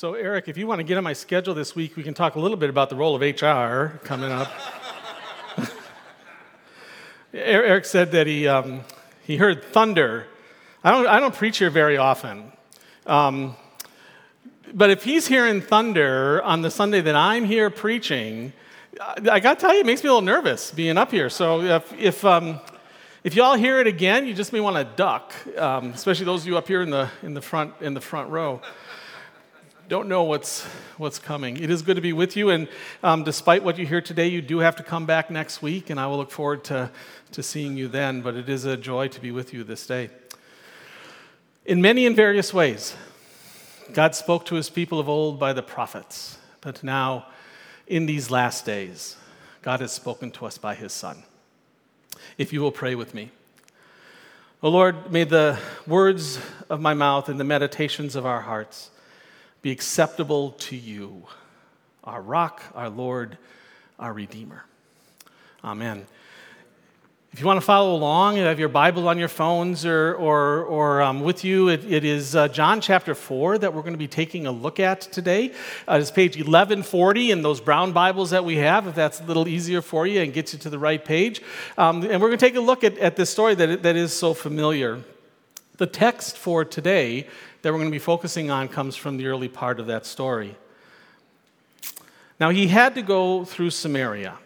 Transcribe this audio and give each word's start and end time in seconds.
So, 0.00 0.14
Eric, 0.14 0.48
if 0.48 0.56
you 0.56 0.66
want 0.66 0.78
to 0.78 0.82
get 0.82 0.96
on 0.96 1.04
my 1.04 1.12
schedule 1.12 1.52
this 1.52 1.76
week, 1.76 1.94
we 1.94 2.02
can 2.02 2.14
talk 2.14 2.34
a 2.34 2.40
little 2.40 2.56
bit 2.56 2.70
about 2.70 2.88
the 2.88 2.96
role 2.96 3.14
of 3.14 3.20
HR 3.20 3.98
coming 4.02 4.32
up. 4.32 4.50
Eric 7.34 7.84
said 7.84 8.12
that 8.12 8.26
he, 8.26 8.48
um, 8.48 8.80
he 9.24 9.36
heard 9.36 9.62
thunder. 9.62 10.26
I 10.82 10.90
don't, 10.90 11.06
I 11.06 11.20
don't 11.20 11.34
preach 11.34 11.58
here 11.58 11.68
very 11.68 11.98
often. 11.98 12.50
Um, 13.04 13.56
but 14.72 14.88
if 14.88 15.04
he's 15.04 15.26
hearing 15.26 15.60
thunder 15.60 16.42
on 16.44 16.62
the 16.62 16.70
Sunday 16.70 17.02
that 17.02 17.14
I'm 17.14 17.44
here 17.44 17.68
preaching, 17.68 18.54
I, 18.98 19.32
I 19.32 19.40
got 19.40 19.58
to 19.58 19.60
tell 19.60 19.74
you, 19.74 19.80
it 19.80 19.86
makes 19.86 20.02
me 20.02 20.08
a 20.08 20.12
little 20.14 20.24
nervous 20.24 20.70
being 20.70 20.96
up 20.96 21.10
here. 21.10 21.28
So 21.28 21.60
if, 21.60 21.92
if, 21.92 22.24
um, 22.24 22.58
if 23.22 23.34
y'all 23.34 23.54
hear 23.54 23.78
it 23.80 23.86
again, 23.86 24.26
you 24.26 24.32
just 24.32 24.54
may 24.54 24.60
want 24.60 24.76
to 24.76 24.84
duck, 24.96 25.34
um, 25.58 25.90
especially 25.90 26.24
those 26.24 26.40
of 26.40 26.46
you 26.46 26.56
up 26.56 26.68
here 26.68 26.80
in 26.80 26.88
the, 26.88 27.10
in 27.22 27.34
the, 27.34 27.42
front, 27.42 27.74
in 27.82 27.92
the 27.92 28.00
front 28.00 28.30
row 28.30 28.62
don't 29.90 30.06
know 30.06 30.22
what's, 30.22 30.62
what's 30.98 31.18
coming. 31.18 31.56
It 31.56 31.68
is 31.68 31.82
good 31.82 31.96
to 31.96 32.00
be 32.00 32.12
with 32.12 32.36
you, 32.36 32.50
and 32.50 32.68
um, 33.02 33.24
despite 33.24 33.64
what 33.64 33.76
you 33.76 33.84
hear 33.84 34.00
today, 34.00 34.28
you 34.28 34.40
do 34.40 34.60
have 34.60 34.76
to 34.76 34.84
come 34.84 35.04
back 35.04 35.32
next 35.32 35.62
week, 35.62 35.90
and 35.90 35.98
I 35.98 36.06
will 36.06 36.18
look 36.18 36.30
forward 36.30 36.62
to, 36.66 36.92
to 37.32 37.42
seeing 37.42 37.76
you 37.76 37.88
then. 37.88 38.22
But 38.22 38.36
it 38.36 38.48
is 38.48 38.64
a 38.64 38.76
joy 38.76 39.08
to 39.08 39.20
be 39.20 39.32
with 39.32 39.52
you 39.52 39.64
this 39.64 39.84
day. 39.88 40.10
In 41.66 41.82
many 41.82 42.06
and 42.06 42.14
various 42.14 42.54
ways, 42.54 42.94
God 43.92 44.14
spoke 44.14 44.46
to 44.46 44.54
his 44.54 44.70
people 44.70 45.00
of 45.00 45.08
old 45.08 45.40
by 45.40 45.52
the 45.52 45.62
prophets, 45.62 46.38
but 46.60 46.84
now, 46.84 47.26
in 47.88 48.06
these 48.06 48.30
last 48.30 48.64
days, 48.64 49.16
God 49.60 49.80
has 49.80 49.90
spoken 49.90 50.30
to 50.30 50.46
us 50.46 50.56
by 50.56 50.76
his 50.76 50.92
Son. 50.92 51.24
If 52.38 52.52
you 52.52 52.60
will 52.60 52.70
pray 52.70 52.94
with 52.94 53.12
me. 53.12 53.32
O 54.62 54.68
Lord, 54.68 55.10
may 55.10 55.24
the 55.24 55.58
words 55.84 56.38
of 56.68 56.80
my 56.80 56.94
mouth 56.94 57.28
and 57.28 57.40
the 57.40 57.44
meditations 57.44 58.14
of 58.14 58.24
our 58.24 58.42
hearts 58.42 58.90
be 59.62 59.70
acceptable 59.70 60.52
to 60.52 60.76
you, 60.76 61.24
our 62.04 62.22
rock, 62.22 62.62
our 62.74 62.88
Lord, 62.88 63.36
our 63.98 64.12
Redeemer. 64.12 64.64
Amen. 65.62 66.06
If 67.32 67.38
you 67.38 67.46
want 67.46 67.58
to 67.58 67.64
follow 67.64 67.94
along, 67.94 68.38
you 68.38 68.42
have 68.42 68.58
your 68.58 68.68
Bible 68.68 69.06
on 69.06 69.16
your 69.16 69.28
phones 69.28 69.84
or, 69.84 70.14
or, 70.14 70.64
or 70.64 71.00
um, 71.00 71.20
with 71.20 71.44
you, 71.44 71.68
it, 71.68 71.84
it 71.84 72.04
is 72.04 72.34
uh, 72.34 72.48
John 72.48 72.80
chapter 72.80 73.14
4 73.14 73.58
that 73.58 73.72
we're 73.72 73.82
going 73.82 73.92
to 73.92 73.98
be 73.98 74.08
taking 74.08 74.48
a 74.48 74.50
look 74.50 74.80
at 74.80 75.02
today. 75.02 75.52
Uh, 75.86 75.98
it's 76.00 76.10
page 76.10 76.36
1140 76.36 77.30
in 77.30 77.42
those 77.42 77.60
brown 77.60 77.92
Bibles 77.92 78.30
that 78.30 78.44
we 78.44 78.56
have, 78.56 78.88
if 78.88 78.96
that's 78.96 79.20
a 79.20 79.24
little 79.24 79.46
easier 79.46 79.80
for 79.80 80.08
you 80.08 80.22
and 80.22 80.32
gets 80.32 80.54
you 80.54 80.58
to 80.58 80.70
the 80.70 80.78
right 80.78 81.04
page. 81.04 81.40
Um, 81.78 82.02
and 82.02 82.20
we're 82.20 82.28
going 82.28 82.38
to 82.38 82.46
take 82.46 82.56
a 82.56 82.60
look 82.60 82.82
at, 82.82 82.98
at 82.98 83.14
this 83.14 83.30
story 83.30 83.54
that, 83.54 83.84
that 83.84 83.94
is 83.94 84.12
so 84.12 84.34
familiar. 84.34 85.00
The 85.80 85.86
text 85.86 86.36
for 86.36 86.62
today 86.62 87.26
that 87.62 87.72
we're 87.72 87.78
going 87.78 87.88
to 87.88 87.90
be 87.90 87.98
focusing 87.98 88.50
on 88.50 88.68
comes 88.68 88.96
from 88.96 89.16
the 89.16 89.28
early 89.28 89.48
part 89.48 89.80
of 89.80 89.86
that 89.86 90.04
story. 90.04 90.54
Now, 92.38 92.50
he 92.50 92.68
had 92.68 92.94
to 92.96 93.02
go 93.02 93.46
through 93.46 93.70
Samaria. 93.70 94.36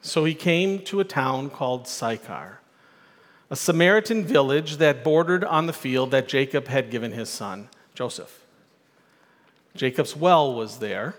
So 0.00 0.24
he 0.24 0.34
came 0.34 0.78
to 0.84 1.00
a 1.00 1.04
town 1.04 1.50
called 1.50 1.88
Sychar, 1.88 2.60
a 3.50 3.56
Samaritan 3.56 4.24
village 4.24 4.76
that 4.76 5.02
bordered 5.02 5.42
on 5.42 5.66
the 5.66 5.72
field 5.72 6.12
that 6.12 6.28
Jacob 6.28 6.68
had 6.68 6.88
given 6.92 7.10
his 7.10 7.28
son, 7.28 7.68
Joseph. 7.96 8.44
Jacob's 9.74 10.14
well 10.14 10.54
was 10.54 10.78
there. 10.78 11.16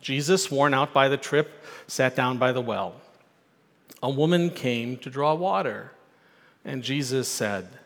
Jesus, 0.00 0.50
worn 0.50 0.74
out 0.74 0.92
by 0.92 1.06
the 1.06 1.16
trip, 1.16 1.64
sat 1.86 2.16
down 2.16 2.36
by 2.36 2.50
the 2.50 2.60
well. 2.60 2.96
A 4.02 4.10
woman 4.10 4.50
came 4.50 4.96
to 4.96 5.08
draw 5.08 5.34
water, 5.34 5.92
and 6.64 6.82
Jesus 6.82 7.28
said, 7.28 7.77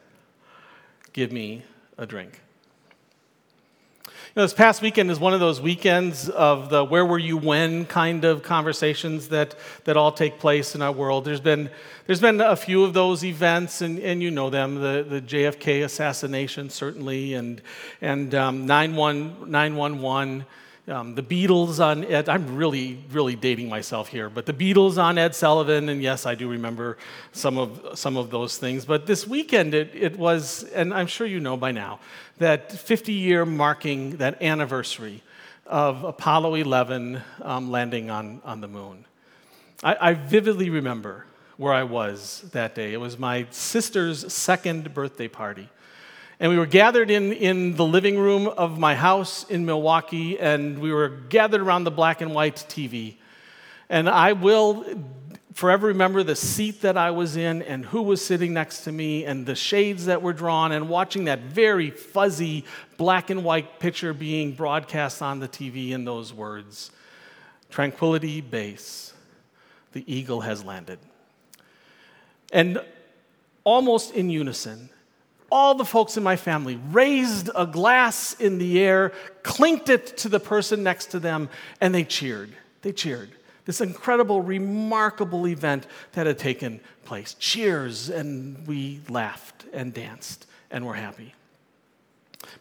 Give 1.13 1.31
me 1.31 1.63
a 1.99 2.07
drink. 2.07 2.41
You 4.07 4.41
know, 4.41 4.45
this 4.45 4.55
past 4.55 4.81
weekend 4.81 5.11
is 5.11 5.21
one 5.21 5.35
of 5.35 5.41
those 5.41 5.61
weekends 5.61 6.31
of 6.31 6.71
the 6.71 6.83
where 6.83 7.05
were 7.05 7.19
you 7.19 7.37
when 7.37 7.85
kind 7.85 8.25
of 8.25 8.43
conversations 8.43 9.29
that, 9.29 9.55
that 9.85 9.99
all 9.99 10.11
take 10.11 10.39
place 10.39 10.75
in 10.75 10.81
our 10.81 10.91
world. 10.91 11.27
There's 11.27 11.39
been, 11.39 11.69
there's 12.07 12.23
been 12.23 12.41
a 12.41 12.57
few 12.57 12.83
of 12.83 12.95
those 12.95 13.25
events, 13.25 13.83
and, 13.83 13.99
and 13.99 14.23
you 14.23 14.31
know 14.31 14.49
them 14.49 14.77
the, 14.77 15.05
the 15.07 15.21
JFK 15.21 15.85
assassination, 15.85 16.71
certainly, 16.71 17.35
and, 17.35 17.61
and 18.01 18.35
um, 18.35 18.65
911. 18.65 20.47
Um, 20.89 21.15
the 21.15 21.23
Beatles 21.23 21.79
on 21.79 22.05
Ed, 22.05 22.29
I'm 22.29 22.57
really, 22.57 22.99
really 23.13 23.37
dating 23.37 23.69
myself 23.69 24.09
here, 24.09 24.29
but 24.29 24.47
the 24.47 24.53
Beatles 24.53 25.01
on 25.01 25.17
Ed 25.17 25.33
Sullivan, 25.33 25.89
and 25.89 26.03
yes, 26.03 26.27
I 26.27 26.35
do 26.35 26.49
remember 26.49 26.99
some 27.31 27.57
of, 27.57 27.97
some 27.97 28.17
of 28.17 28.31
those 28.31 28.59
things. 28.59 28.85
But 28.85 29.07
this 29.07 29.25
weekend, 29.25 29.75
it, 29.75 29.95
it 29.95 30.19
was, 30.19 30.65
and 30.75 30.93
I'm 30.93 31.07
sure 31.07 31.25
you 31.25 31.39
know 31.39 31.57
by 31.57 31.71
now, 31.71 32.01
that 32.39 32.73
50 32.73 33.13
year 33.13 33.47
marking, 33.47 34.17
that 34.17 34.43
anniversary 34.43 35.23
of 35.67 36.03
Apollo 36.03 36.57
11 36.57 37.23
um, 37.43 37.71
landing 37.71 38.11
on, 38.11 38.43
on 38.45 38.61
the 38.61 38.69
moon. 38.69 39.05
I, 39.85 40.11
I 40.11 40.15
vividly 40.15 40.69
remember 40.69 41.27
where 41.59 41.73
I 41.73 41.85
was 41.85 42.45
that 42.53 42.75
day. 42.75 42.93
It 42.93 42.97
was 42.97 43.17
my 43.17 43.47
sister's 43.51 44.33
second 44.33 44.93
birthday 44.93 45.29
party. 45.29 45.69
And 46.43 46.51
we 46.51 46.59
were 46.59 46.67
gathered 46.67 47.09
in, 47.09 47.33
in 47.33 47.77
the 47.77 47.85
living 47.85 48.19
room 48.19 48.49
of 48.49 48.77
my 48.77 48.97
house 48.97 49.45
in 49.45 49.65
Milwaukee, 49.65 50.41
and 50.41 50.81
we 50.81 50.93
were 50.93 51.09
gathered 51.09 51.61
around 51.61 51.85
the 51.85 51.93
black 51.93 52.21
and 52.21 52.35
white 52.35 52.57
TV. 52.69 53.15
And 53.89 54.09
I 54.09 54.33
will 54.33 54.85
forever 55.55 55.87
remember 55.87 56.25
the 56.25 56.35
seat 56.35 56.81
that 56.81 56.97
I 56.97 57.13
was 57.13 57.37
in 57.37 57.63
and 57.63 57.85
who 57.85 58.03
was 58.03 58.25
sitting 58.25 58.53
next 58.53 58.81
to 58.85 58.91
me 58.91 59.25
and 59.25 59.47
the 59.47 59.55
shades 59.55 60.07
that 60.07 60.21
were 60.21 60.33
drawn 60.33 60.73
and 60.73 60.89
watching 60.89 61.27
that 61.27 61.43
very 61.43 61.91
fuzzy 61.91 62.65
black 62.97 63.31
and 63.31 63.45
white 63.45 63.79
picture 63.79 64.13
being 64.13 64.51
broadcast 64.51 65.23
on 65.23 65.39
the 65.39 65.47
TV 65.47 65.91
in 65.91 66.05
those 66.05 66.35
words 66.35 66.91
Tranquility 67.71 68.41
Base, 68.41 69.15
the 69.93 70.03
eagle 70.13 70.41
has 70.41 70.65
landed. 70.65 70.99
And 72.53 72.83
almost 73.63 74.13
in 74.13 74.29
unison, 74.29 74.91
all 75.53 75.75
the 75.75 75.85
folks 75.85 76.17
in 76.17 76.23
my 76.23 76.37
family 76.37 76.81
raised 76.91 77.51
a 77.55 77.67
glass 77.67 78.35
in 78.41 78.57
the 78.57 78.81
air, 78.81 79.13
clinked 79.43 79.91
it 79.91 80.17
to 80.17 80.29
the 80.31 80.41
person 80.41 80.83
next 80.83 81.07
to 81.07 81.21
them, 81.21 81.51
and 81.81 81.95
they 81.95 82.05
cheered. 82.05 82.51
They 82.81 82.93
cheered. 82.93 83.31
This 83.67 83.81
incredible, 83.81 84.41
remarkable 84.41 85.47
event 85.47 85.87
that 86.13 86.27
had 86.27 86.39
taken 86.39 86.81
place. 87.05 87.35
Cheers, 87.39 88.09
and 88.09 88.67
we 88.67 89.03
laughed 89.09 89.67
and 89.73 89.93
danced 89.93 90.47
and 90.71 90.87
were 90.87 90.95
happy. 90.95 91.35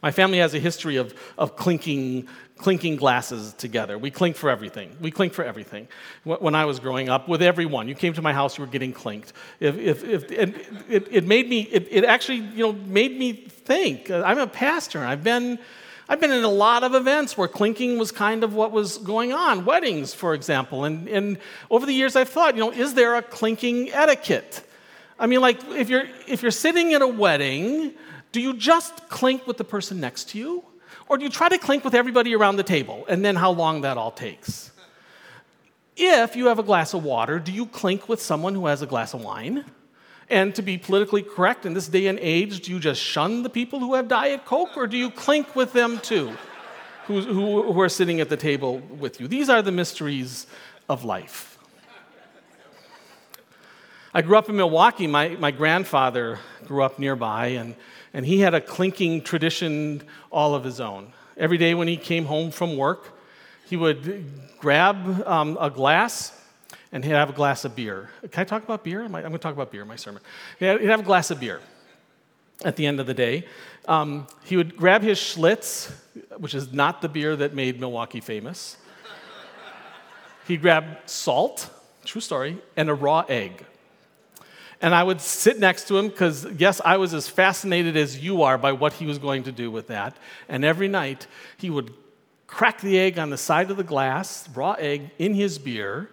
My 0.02 0.10
family 0.10 0.38
has 0.38 0.54
a 0.54 0.58
history 0.58 0.96
of, 0.96 1.14
of 1.38 1.56
clinking, 1.56 2.28
clinking 2.56 2.96
glasses 2.96 3.52
together. 3.54 3.98
We 3.98 4.10
clink 4.10 4.36
for 4.36 4.50
everything. 4.50 4.96
We 5.00 5.10
clink 5.10 5.32
for 5.32 5.44
everything. 5.44 5.88
When 6.24 6.54
I 6.54 6.64
was 6.64 6.80
growing 6.80 7.08
up, 7.08 7.28
with 7.28 7.42
everyone, 7.42 7.88
you 7.88 7.94
came 7.94 8.12
to 8.14 8.22
my 8.22 8.32
house, 8.32 8.58
you 8.58 8.64
were 8.64 8.70
getting 8.70 8.92
clinked. 8.92 9.32
If, 9.60 9.76
if, 9.78 10.04
if, 10.04 10.30
and 10.30 10.54
it, 10.88 11.08
it 11.10 11.26
made 11.26 11.48
me, 11.48 11.62
it, 11.62 11.88
it 11.90 12.04
actually 12.04 12.38
you 12.38 12.64
know, 12.64 12.72
made 12.72 13.18
me 13.18 13.32
think. 13.32 14.10
Uh, 14.10 14.22
I'm 14.24 14.38
a 14.38 14.46
pastor, 14.46 15.04
I've 15.04 15.24
been, 15.24 15.58
I've 16.08 16.20
been 16.20 16.32
in 16.32 16.44
a 16.44 16.48
lot 16.48 16.84
of 16.84 16.94
events 16.94 17.38
where 17.38 17.48
clinking 17.48 17.98
was 17.98 18.12
kind 18.12 18.44
of 18.44 18.54
what 18.54 18.72
was 18.72 18.98
going 18.98 19.32
on, 19.32 19.64
weddings, 19.64 20.12
for 20.12 20.34
example. 20.34 20.84
And, 20.84 21.08
and 21.08 21.38
over 21.70 21.86
the 21.86 21.94
years, 21.94 22.16
I've 22.16 22.28
thought, 22.28 22.54
you 22.54 22.60
know, 22.60 22.72
is 22.72 22.94
there 22.94 23.14
a 23.14 23.22
clinking 23.22 23.90
etiquette? 23.92 24.62
I 25.18 25.26
mean, 25.26 25.40
like, 25.40 25.62
if 25.70 25.88
you're, 25.88 26.04
if 26.26 26.42
you're 26.42 26.50
sitting 26.50 26.92
at 26.94 27.02
a 27.02 27.06
wedding, 27.06 27.94
do 28.32 28.40
you 28.40 28.54
just 28.54 29.08
clink 29.08 29.46
with 29.46 29.58
the 29.58 29.64
person 29.64 30.00
next 30.00 30.30
to 30.30 30.38
you? 30.38 30.64
Or 31.08 31.18
do 31.18 31.24
you 31.24 31.30
try 31.30 31.48
to 31.48 31.58
clink 31.58 31.84
with 31.84 31.94
everybody 31.94 32.34
around 32.34 32.56
the 32.56 32.62
table 32.62 33.04
and 33.08 33.24
then 33.24 33.36
how 33.36 33.50
long 33.50 33.82
that 33.82 33.96
all 33.96 34.10
takes? 34.10 34.70
If 35.96 36.36
you 36.36 36.46
have 36.46 36.58
a 36.58 36.62
glass 36.62 36.94
of 36.94 37.04
water, 37.04 37.38
do 37.38 37.52
you 37.52 37.66
clink 37.66 38.08
with 38.08 38.20
someone 38.20 38.54
who 38.54 38.66
has 38.66 38.80
a 38.80 38.86
glass 38.86 39.12
of 39.12 39.22
wine? 39.22 39.66
And 40.30 40.54
to 40.54 40.62
be 40.62 40.78
politically 40.78 41.22
correct 41.22 41.66
in 41.66 41.74
this 41.74 41.88
day 41.88 42.06
and 42.06 42.18
age, 42.18 42.60
do 42.60 42.72
you 42.72 42.80
just 42.80 43.00
shun 43.00 43.42
the 43.42 43.50
people 43.50 43.80
who 43.80 43.94
have 43.94 44.08
Diet 44.08 44.46
Coke 44.46 44.76
or 44.76 44.86
do 44.86 44.96
you 44.96 45.10
clink 45.10 45.54
with 45.54 45.74
them 45.74 45.98
too, 45.98 46.32
who, 47.06 47.20
who, 47.20 47.72
who 47.72 47.80
are 47.80 47.90
sitting 47.90 48.20
at 48.20 48.30
the 48.30 48.36
table 48.38 48.78
with 48.78 49.20
you? 49.20 49.28
These 49.28 49.50
are 49.50 49.60
the 49.60 49.72
mysteries 49.72 50.46
of 50.88 51.04
life. 51.04 51.58
I 54.14 54.22
grew 54.22 54.36
up 54.36 54.48
in 54.48 54.56
Milwaukee. 54.56 55.06
My, 55.06 55.28
my 55.28 55.50
grandfather 55.50 56.38
grew 56.66 56.82
up 56.82 56.98
nearby, 56.98 57.46
and 57.48 57.74
and 58.14 58.26
he 58.26 58.40
had 58.40 58.54
a 58.54 58.60
clinking 58.60 59.22
tradition 59.22 60.02
all 60.30 60.54
of 60.54 60.64
his 60.64 60.80
own. 60.80 61.12
Every 61.36 61.58
day 61.58 61.74
when 61.74 61.88
he 61.88 61.96
came 61.96 62.26
home 62.26 62.50
from 62.50 62.76
work, 62.76 63.18
he 63.66 63.76
would 63.76 64.24
grab 64.58 65.26
um, 65.26 65.56
a 65.60 65.70
glass 65.70 66.38
and 66.92 67.04
he'd 67.04 67.12
have 67.12 67.30
a 67.30 67.32
glass 67.32 67.64
of 67.64 67.74
beer. 67.74 68.10
Can 68.30 68.42
I 68.42 68.44
talk 68.44 68.62
about 68.62 68.84
beer? 68.84 69.02
I'm 69.02 69.12
going 69.12 69.32
to 69.32 69.38
talk 69.38 69.54
about 69.54 69.72
beer 69.72 69.82
in 69.82 69.88
my 69.88 69.96
sermon. 69.96 70.22
He'd 70.58 70.66
have 70.66 71.00
a 71.00 71.04
glass 71.04 71.30
of 71.30 71.40
beer 71.40 71.60
at 72.64 72.76
the 72.76 72.86
end 72.86 73.00
of 73.00 73.06
the 73.06 73.14
day. 73.14 73.46
Um, 73.88 74.26
he 74.44 74.56
would 74.56 74.76
grab 74.76 75.02
his 75.02 75.18
Schlitz, 75.18 75.90
which 76.36 76.54
is 76.54 76.72
not 76.72 77.00
the 77.00 77.08
beer 77.08 77.34
that 77.36 77.54
made 77.54 77.80
Milwaukee 77.80 78.20
famous. 78.20 78.76
He'd 80.46 80.60
grab 80.60 80.98
salt, 81.06 81.70
true 82.04 82.20
story, 82.20 82.58
and 82.76 82.90
a 82.90 82.94
raw 82.94 83.24
egg. 83.28 83.64
And 84.82 84.94
I 84.96 85.04
would 85.04 85.20
sit 85.20 85.60
next 85.60 85.86
to 85.88 85.96
him 85.96 86.08
because, 86.08 86.44
yes, 86.58 86.80
I 86.84 86.96
was 86.96 87.14
as 87.14 87.28
fascinated 87.28 87.96
as 87.96 88.18
you 88.18 88.42
are 88.42 88.58
by 88.58 88.72
what 88.72 88.92
he 88.94 89.06
was 89.06 89.18
going 89.18 89.44
to 89.44 89.52
do 89.52 89.70
with 89.70 89.86
that. 89.86 90.16
And 90.48 90.64
every 90.64 90.88
night, 90.88 91.28
he 91.56 91.70
would 91.70 91.94
crack 92.48 92.80
the 92.80 92.98
egg 92.98 93.16
on 93.16 93.30
the 93.30 93.38
side 93.38 93.70
of 93.70 93.76
the 93.76 93.84
glass, 93.84 94.48
raw 94.54 94.72
egg, 94.72 95.12
in 95.20 95.34
his 95.34 95.56
beer, 95.58 96.10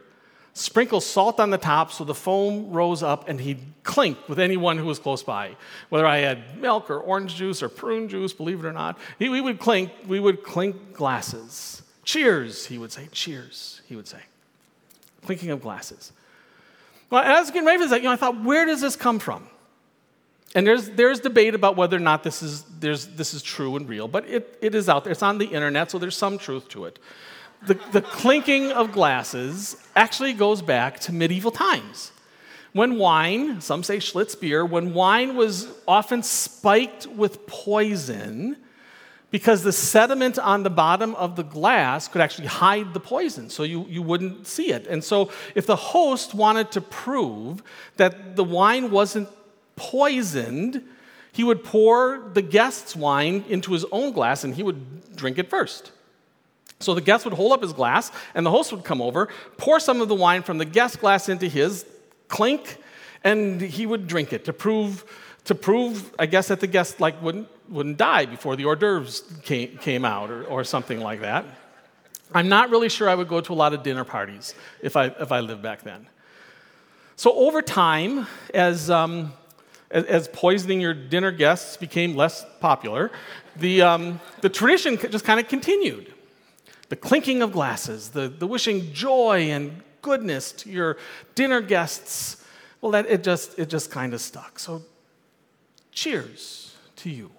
sprinkle 0.53 1.01
salt 1.01 1.39
on 1.39 1.49
the 1.49 1.57
top 1.57 1.91
so 1.91 2.03
the 2.03 2.13
foam 2.13 2.71
rose 2.71 3.01
up, 3.01 3.27
and 3.27 3.41
he'd 3.41 3.59
clink 3.83 4.17
with 4.29 4.37
anyone 4.37 4.77
who 4.77 4.85
was 4.85 4.99
close 4.99 5.23
by. 5.23 5.55
Whether 5.89 6.05
I 6.05 6.17
had 6.17 6.57
milk 6.57 6.91
or 6.91 6.99
orange 6.99 7.35
juice 7.35 7.63
or 7.63 7.69
prune 7.69 8.07
juice, 8.07 8.33
believe 8.33 8.63
it 8.63 8.67
or 8.67 8.73
not, 8.73 8.99
he, 9.17 9.29
we 9.29 9.41
would 9.41 9.59
clink, 9.59 9.91
we 10.07 10.19
would 10.19 10.43
clink 10.43 10.93
glasses. 10.93 11.81
Cheers, 12.03 12.67
he 12.67 12.77
would 12.77 12.91
say. 12.91 13.07
Cheers, 13.11 13.81
he 13.87 13.95
would 13.95 14.07
say. 14.07 14.21
Clinking 15.25 15.49
of 15.49 15.61
glasses. 15.61 16.11
Well, 17.09 17.23
as 17.23 17.37
I 17.37 17.39
was 17.41 17.51
getting 17.51 17.65
ready 17.65 17.83
for 17.83 17.89
this, 17.89 17.97
you 17.97 18.03
know, 18.03 18.11
I 18.11 18.15
thought, 18.15 18.43
where 18.43 18.65
does 18.65 18.81
this 18.81 18.95
come 18.95 19.19
from? 19.19 19.47
And 20.55 20.65
there's, 20.65 20.89
there's 20.89 21.19
debate 21.19 21.53
about 21.53 21.75
whether 21.75 21.97
or 21.97 22.01
not 22.01 22.23
this 22.23 22.41
is, 22.41 22.63
this 22.79 23.33
is 23.33 23.43
true 23.43 23.75
and 23.75 23.87
real, 23.87 24.07
but 24.07 24.27
it, 24.27 24.57
it 24.61 24.73
is 24.73 24.89
out 24.89 25.03
there. 25.03 25.11
It's 25.11 25.21
on 25.21 25.37
the 25.37 25.45
internet, 25.45 25.91
so 25.91 25.99
there's 25.99 26.17
some 26.17 26.37
truth 26.37 26.67
to 26.69 26.85
it. 26.85 26.99
The, 27.67 27.79
the 27.91 28.01
clinking 28.01 28.71
of 28.71 28.91
glasses 28.91 29.75
actually 29.95 30.33
goes 30.33 30.61
back 30.61 30.99
to 31.01 31.13
medieval 31.13 31.51
times. 31.51 32.11
When 32.73 32.97
wine, 32.97 33.61
some 33.61 33.83
say 33.83 33.97
Schlitz 33.97 34.39
beer, 34.39 34.63
when 34.63 34.93
wine 34.93 35.35
was 35.35 35.67
often 35.87 36.23
spiked 36.23 37.07
with 37.07 37.45
poison, 37.47 38.57
because 39.31 39.63
the 39.63 39.71
sediment 39.71 40.39
on 40.39 40.63
the 40.63 40.69
bottom 40.69 41.15
of 41.15 41.35
the 41.35 41.43
glass 41.43 42.07
could 42.07 42.21
actually 42.21 42.47
hide 42.47 42.93
the 42.93 42.99
poison, 42.99 43.49
so 43.49 43.63
you, 43.63 43.85
you 43.87 44.01
wouldn't 44.01 44.47
see 44.47 44.71
it. 44.71 44.87
And 44.87 45.03
so, 45.03 45.31
if 45.55 45.65
the 45.65 45.75
host 45.75 46.33
wanted 46.33 46.71
to 46.71 46.81
prove 46.81 47.61
that 47.97 48.35
the 48.35 48.43
wine 48.43 48.91
wasn't 48.91 49.29
poisoned, 49.75 50.83
he 51.31 51.43
would 51.43 51.63
pour 51.63 52.29
the 52.33 52.41
guest's 52.41 52.95
wine 52.95 53.45
into 53.47 53.73
his 53.73 53.85
own 53.91 54.11
glass 54.11 54.43
and 54.43 54.55
he 54.55 54.63
would 54.63 55.15
drink 55.15 55.37
it 55.37 55.49
first. 55.49 55.91
So 56.79 56.93
the 56.93 57.01
guest 57.01 57.25
would 57.25 57.33
hold 57.33 57.51
up 57.51 57.61
his 57.61 57.73
glass, 57.73 58.09
and 58.33 58.45
the 58.45 58.51
host 58.51 58.71
would 58.71 58.85
come 58.85 59.01
over, 59.01 59.27
pour 59.57 59.81
some 59.81 59.99
of 59.99 60.07
the 60.07 60.15
wine 60.15 60.43
from 60.43 60.57
the 60.57 60.65
guest 60.65 61.01
glass 61.01 61.27
into 61.27 61.47
his, 61.47 61.85
clink, 62.29 62.77
and 63.23 63.59
he 63.59 63.85
would 63.85 64.07
drink 64.07 64.31
it 64.31 64.45
to 64.45 64.53
prove, 64.53 65.03
to 65.49 65.55
prove, 65.55 66.13
I 66.19 66.27
guess, 66.27 66.49
that 66.49 66.59
the 66.59 66.67
guest 66.67 66.99
like 66.99 67.19
wouldn't 67.23 67.47
wouldn't 67.69 67.97
die 67.97 68.25
before 68.25 68.55
the 68.55 68.65
hors 68.65 68.75
d'oeuvres 68.75 69.23
came, 69.41 69.77
came 69.77 70.05
out 70.05 70.29
or, 70.29 70.43
or 70.45 70.63
something 70.63 70.99
like 70.99 71.21
that. 71.21 71.43
I'm 72.35 72.49
not 72.49 72.69
really 72.69 72.87
sure 72.87 73.09
I 73.09 73.15
would 73.15 73.27
go 73.27 73.41
to 73.41 73.53
a 73.53 73.55
lot 73.55 73.73
of 73.73 73.81
dinner 73.81 74.03
parties 74.03 74.53
if 74.81 74.95
I, 74.95 75.05
if 75.05 75.31
I 75.31 75.39
lived 75.39 75.63
back 75.63 75.81
then. 75.81 76.05
So, 77.15 77.33
over 77.33 77.63
time, 77.63 78.27
as, 78.53 78.91
um, 78.91 79.33
as, 79.89 80.27
poisoning 80.27 80.81
your 80.81 80.93
dinner 80.93 81.31
guests 81.31 81.77
became 81.77 82.15
less 82.15 82.45
popular, 82.59 83.11
the, 83.55 83.81
um, 83.81 84.19
the 84.41 84.49
tradition 84.49 84.97
just 84.97 85.25
kind 85.25 85.39
of 85.39 85.47
continued. 85.47 86.13
The 86.89 86.95
clinking 86.95 87.41
of 87.41 87.51
glasses, 87.51 88.09
the, 88.09 88.29
the 88.29 88.45
wishing 88.45 88.93
joy 88.93 89.49
and 89.49 89.81
goodness 90.03 90.51
to 90.53 90.69
your 90.69 90.97
dinner 91.33 91.61
guests, 91.61 92.45
well, 92.81 92.91
that, 92.91 93.07
it 93.07 93.23
just, 93.23 93.57
it 93.57 93.69
just 93.69 93.89
kind 93.89 94.13
of 94.13 94.21
stuck. 94.21 94.59
So, 94.59 94.83
cheers 95.99 96.73
to 96.95 97.09
you. 97.09 97.29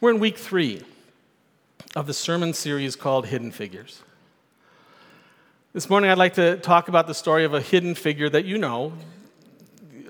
We're 0.00 0.12
in 0.12 0.20
week 0.20 0.38
three 0.38 0.84
of 1.96 2.06
the 2.06 2.14
sermon 2.14 2.52
series 2.52 2.94
called 2.94 3.26
Hidden 3.26 3.50
Figures. 3.50 4.02
This 5.72 5.90
morning, 5.90 6.10
I'd 6.10 6.16
like 6.16 6.34
to 6.34 6.58
talk 6.58 6.86
about 6.86 7.08
the 7.08 7.14
story 7.14 7.44
of 7.44 7.54
a 7.54 7.60
hidden 7.60 7.96
figure 7.96 8.28
that 8.28 8.44
you 8.44 8.56
know 8.56 8.92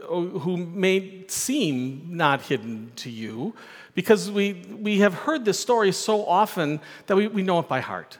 who 0.06 0.58
may 0.58 1.24
seem 1.28 2.08
not 2.10 2.42
hidden 2.42 2.92
to 2.96 3.08
you 3.08 3.54
because 3.94 4.30
we, 4.30 4.62
we 4.78 4.98
have 4.98 5.14
heard 5.14 5.46
this 5.46 5.58
story 5.58 5.92
so 5.92 6.26
often 6.26 6.78
that 7.06 7.16
we, 7.16 7.26
we 7.26 7.42
know 7.42 7.58
it 7.58 7.68
by 7.68 7.80
heart. 7.80 8.18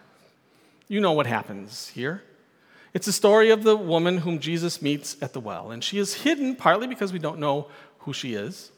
You 0.89 1.03
know 1.03 1.13
what 1.13 1.27
happens 1.27 1.89
here. 1.89 2.23
It's 2.97 3.05
the 3.05 3.13
story 3.13 3.51
of 3.51 3.63
the 3.63 3.77
woman 3.77 4.17
whom 4.17 4.39
Jesus 4.39 4.81
meets 4.81 5.19
at 5.21 5.35
the 5.35 5.41
well, 5.41 5.71
and 5.71 5.85
she 5.85 5.99
is 5.99 6.15
hidden 6.15 6.57
partly 6.57 6.87
because 6.87 7.13
we 7.13 7.19
don't 7.19 7.39
know 7.39 7.67
who 8.07 8.15
she 8.15 8.33
is, 8.33 8.73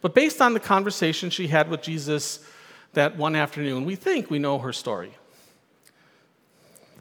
but 0.00 0.14
based 0.14 0.40
on 0.40 0.54
the 0.54 0.60
conversation 0.60 1.28
she 1.28 1.48
had 1.48 1.68
with 1.68 1.82
Jesus 1.82 2.40
that 2.94 3.16
one 3.16 3.36
afternoon, 3.36 3.84
we 3.84 3.96
think 3.96 4.30
we 4.30 4.38
know 4.38 4.58
her 4.58 4.72
story. 4.72 5.12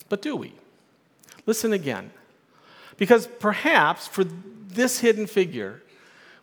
But 0.09 0.21
do 0.21 0.35
we? 0.35 0.53
Listen 1.45 1.71
again. 1.71 2.11
Because 2.97 3.27
perhaps 3.27 4.07
for 4.07 4.25
this 4.25 4.99
hidden 4.99 5.27
figure, 5.27 5.81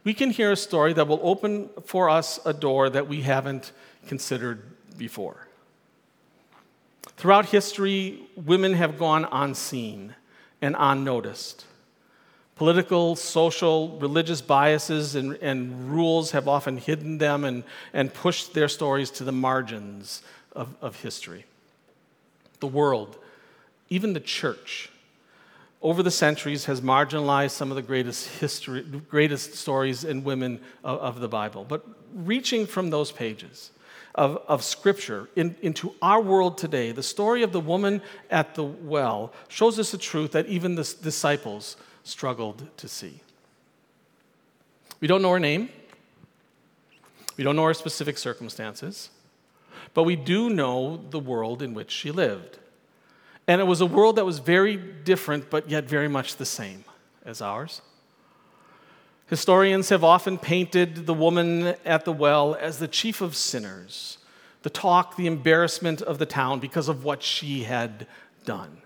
we 0.03 0.15
can 0.15 0.31
hear 0.31 0.53
a 0.53 0.57
story 0.57 0.93
that 0.95 1.07
will 1.07 1.21
open 1.23 1.69
for 1.85 2.09
us 2.09 2.41
a 2.47 2.55
door 2.55 2.89
that 2.89 3.07
we 3.07 3.21
haven't 3.21 3.73
considered 4.07 4.63
before. 4.97 5.47
Throughout 7.17 7.47
history, 7.47 8.21
women 8.35 8.75
have 8.75 8.99
gone 8.99 9.27
unseen 9.31 10.15
and 10.63 10.75
unnoticed. 10.79 11.67
Political, 12.61 13.17
social, 13.17 13.97
religious 14.01 14.43
biases 14.43 15.15
and, 15.15 15.33
and 15.41 15.91
rules 15.91 16.33
have 16.33 16.47
often 16.47 16.77
hidden 16.77 17.17
them 17.17 17.43
and, 17.47 17.65
and 17.95 18.13
pushed 18.13 18.53
their 18.53 18.69
stories 18.69 19.11
to 19.13 19.25
the 19.25 19.33
margins 19.33 20.21
of, 20.53 20.77
of 20.83 21.01
history. 21.01 21.47
The 22.59 22.67
world, 22.67 23.17
even 23.89 24.13
the 24.13 24.21
church, 24.21 24.91
over 25.81 26.03
the 26.03 26.11
centuries 26.11 26.67
has 26.67 26.83
marginalized 26.83 27.53
some 27.53 27.71
of 27.71 27.77
the 27.77 27.83
greatest 27.83 28.29
history, 28.29 28.83
greatest 29.09 29.55
stories 29.55 30.05
in 30.05 30.23
women 30.23 30.61
of, 30.85 30.99
of 30.99 31.21
the 31.21 31.29
Bible. 31.29 31.65
But 31.67 31.83
reaching 32.15 32.67
from 32.67 32.91
those 32.91 33.11
pages 33.11 33.71
of, 34.15 34.37
of 34.47 34.63
Scripture 34.63 35.31
in, 35.35 35.57
into 35.63 35.95
our 36.03 36.21
world 36.21 36.59
today, 36.59 36.93
the 36.93 37.03
story 37.03 37.43
of 37.43 37.53
the 37.53 37.61
woman 37.61 38.03
at 38.31 38.55
the 38.55 38.65
well 38.65 39.33
shows 39.49 39.79
us 39.79 39.93
the 39.93 39.97
truth 39.97 40.33
that 40.33 40.45
even 40.45 40.75
the 40.75 40.95
disciples 41.03 41.79
struggled 42.05 42.69
to 42.77 42.89
see. 42.89 43.21
We 45.01 45.09
don't 45.09 45.23
know 45.23 45.31
her 45.31 45.41
name, 45.41 45.71
we 47.37 47.45
don't 47.45 47.57
know 47.57 47.65
her 47.65 47.75
specific 47.75 48.19
circumstances, 48.19 49.11
but 49.95 50.03
we 50.03 50.17
do 50.17 50.51
know 50.51 51.01
the 51.11 51.19
world 51.19 51.63
in 51.63 51.75
which 51.75 51.91
she 51.91 52.11
lived. 52.11 52.59
And 53.47 53.61
it 53.61 53.65
was 53.65 53.81
a 53.81 53.87
world 53.87 54.17
that 54.17 54.25
was 54.25 54.39
very 54.39 54.77
different, 54.77 55.51
but 55.51 55.69
yet 55.69 55.85
very 55.85 56.09
much 56.09 56.37
the 56.37 56.45
same 56.45 56.85
as 57.25 57.41
ours. 57.41 57.81
Historians 59.27 59.89
have 59.89 60.05
often 60.05 60.39
painted 60.39 61.07
the 61.07 61.15
woman 61.15 61.75
at 61.85 62.05
the 62.05 62.13
well 62.13 62.57
as 62.57 62.79
the 62.79 62.89
chief 62.89 63.21
of 63.21 63.37
sinners, 63.37 64.19
the 64.63 64.71
talk, 64.71 65.17
the 65.17 65.27
embarrassment 65.27 66.03
of 66.03 66.19
the 66.19 66.27
town 66.27 66.61
because 66.61 66.89
of 66.89 67.05
what 67.05 67.23
she 67.23 67.63
had 67.63 68.07
done. 68.45 68.80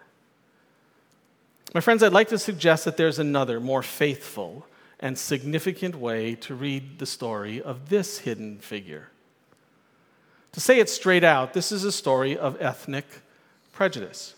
My 1.74 1.80
friends, 1.80 2.04
I'd 2.04 2.12
like 2.12 2.28
to 2.28 2.38
suggest 2.38 2.84
that 2.84 2.96
there's 2.96 3.18
another, 3.18 3.58
more 3.58 3.82
faithful 3.82 4.64
and 5.00 5.18
significant 5.18 5.96
way 5.96 6.36
to 6.36 6.54
read 6.54 7.00
the 7.00 7.04
story 7.04 7.60
of 7.60 7.88
this 7.88 8.18
hidden 8.18 8.58
figure. 8.58 9.08
To 10.52 10.60
say 10.60 10.78
it 10.78 10.88
straight 10.88 11.24
out, 11.24 11.52
this 11.52 11.72
is 11.72 11.82
a 11.82 11.90
story 11.90 12.38
of 12.38 12.62
ethnic 12.62 13.04
prejudice. 13.72 14.36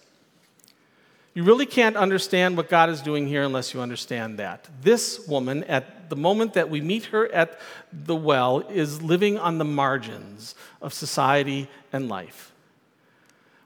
You 1.34 1.42
really 1.44 1.66
can't 1.66 1.94
understand 1.94 2.56
what 2.56 2.70
God 2.70 2.88
is 2.88 3.02
doing 3.02 3.26
here 3.26 3.42
unless 3.42 3.74
you 3.74 3.82
understand 3.82 4.38
that. 4.38 4.66
This 4.80 5.28
woman, 5.28 5.62
at 5.64 6.08
the 6.08 6.16
moment 6.16 6.54
that 6.54 6.70
we 6.70 6.80
meet 6.80 7.04
her 7.06 7.30
at 7.30 7.60
the 7.92 8.16
well, 8.16 8.60
is 8.70 9.02
living 9.02 9.38
on 9.38 9.58
the 9.58 9.64
margins 9.66 10.54
of 10.80 10.94
society 10.94 11.68
and 11.92 12.08
life. 12.08 12.54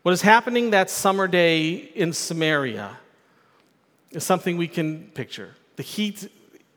What 0.03 0.11
is 0.11 0.23
happening 0.23 0.71
that 0.71 0.91
summer 0.91 1.29
day 1.29 1.71
in 1.71 2.13
Samaria 2.13 2.97
is 4.13 4.25
something 4.25 4.57
we 4.57 4.69
can 4.69 5.11
picture. 5.15 5.55
The 5.77 5.83
heat 5.83 6.31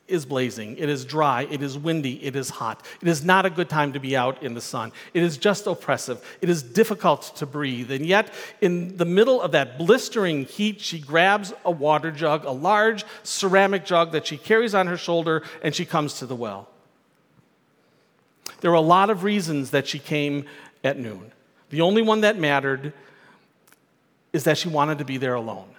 is 0.07 0.25
blazing, 0.25 0.77
it 0.77 0.89
is 0.89 1.05
dry, 1.05 1.47
it 1.49 1.61
is 1.61 1.77
windy, 1.77 2.23
it 2.23 2.35
is 2.35 2.49
hot. 2.49 2.85
It 3.01 3.07
is 3.07 3.23
not 3.23 3.45
a 3.45 3.49
good 3.49 3.69
time 3.69 3.93
to 3.93 3.99
be 3.99 4.17
out 4.17 4.43
in 4.43 4.53
the 4.53 4.61
sun. 4.61 4.91
It 5.13 5.23
is 5.23 5.37
just 5.37 5.65
oppressive. 5.65 6.23
It 6.41 6.49
is 6.49 6.61
difficult 6.61 7.35
to 7.37 7.45
breathe. 7.45 7.89
And 7.89 8.05
yet, 8.05 8.31
in 8.59 8.97
the 8.97 9.05
middle 9.05 9.41
of 9.41 9.53
that 9.53 9.77
blistering 9.77 10.45
heat, 10.45 10.81
she 10.81 10.99
grabs 10.99 11.53
a 11.63 11.71
water 11.71 12.11
jug, 12.11 12.43
a 12.43 12.51
large 12.51 13.05
ceramic 13.23 13.85
jug 13.85 14.11
that 14.11 14.27
she 14.27 14.37
carries 14.37 14.75
on 14.75 14.87
her 14.87 14.97
shoulder, 14.97 15.41
and 15.61 15.73
she 15.73 15.85
comes 15.85 16.15
to 16.15 16.25
the 16.25 16.35
well. 16.35 16.67
There 18.59 18.71
were 18.71 18.77
a 18.77 18.81
lot 18.81 19.09
of 19.09 19.23
reasons 19.23 19.71
that 19.71 19.87
she 19.87 19.99
came 19.99 20.45
at 20.83 20.99
noon. 20.99 21.31
The 21.69 21.81
only 21.81 22.01
one 22.01 22.21
that 22.21 22.37
mattered 22.37 22.93
is 24.33 24.43
that 24.43 24.57
she 24.57 24.67
wanted 24.67 24.97
to 24.97 25.05
be 25.05 25.17
there 25.17 25.33
alone 25.33 25.72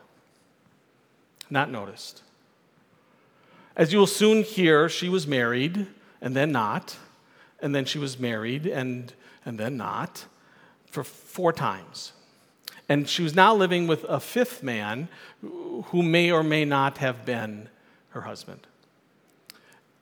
not 1.51 1.71
noticed. 1.71 2.23
As 3.77 3.93
you 3.93 3.99
will 3.99 4.07
soon 4.07 4.43
hear, 4.43 4.89
she 4.89 5.09
was 5.09 5.27
married 5.27 5.87
and 6.21 6.35
then 6.35 6.53
not, 6.53 6.97
and 7.61 7.75
then 7.75 7.85
she 7.85 7.99
was 7.99 8.19
married 8.19 8.67
and, 8.67 9.13
and 9.45 9.59
then 9.59 9.77
not 9.77 10.27
for 10.87 11.03
four 11.03 11.53
times. 11.53 12.13
And 12.89 13.09
she 13.09 13.23
was 13.23 13.35
now 13.35 13.55
living 13.55 13.87
with 13.87 14.05
a 14.05 14.21
fifth 14.21 14.63
man 14.63 15.09
who 15.41 16.03
may 16.03 16.31
or 16.31 16.43
may 16.43 16.65
not 16.65 16.99
have 16.99 17.25
been 17.25 17.69
her 18.11 18.23
husband. 18.23 18.67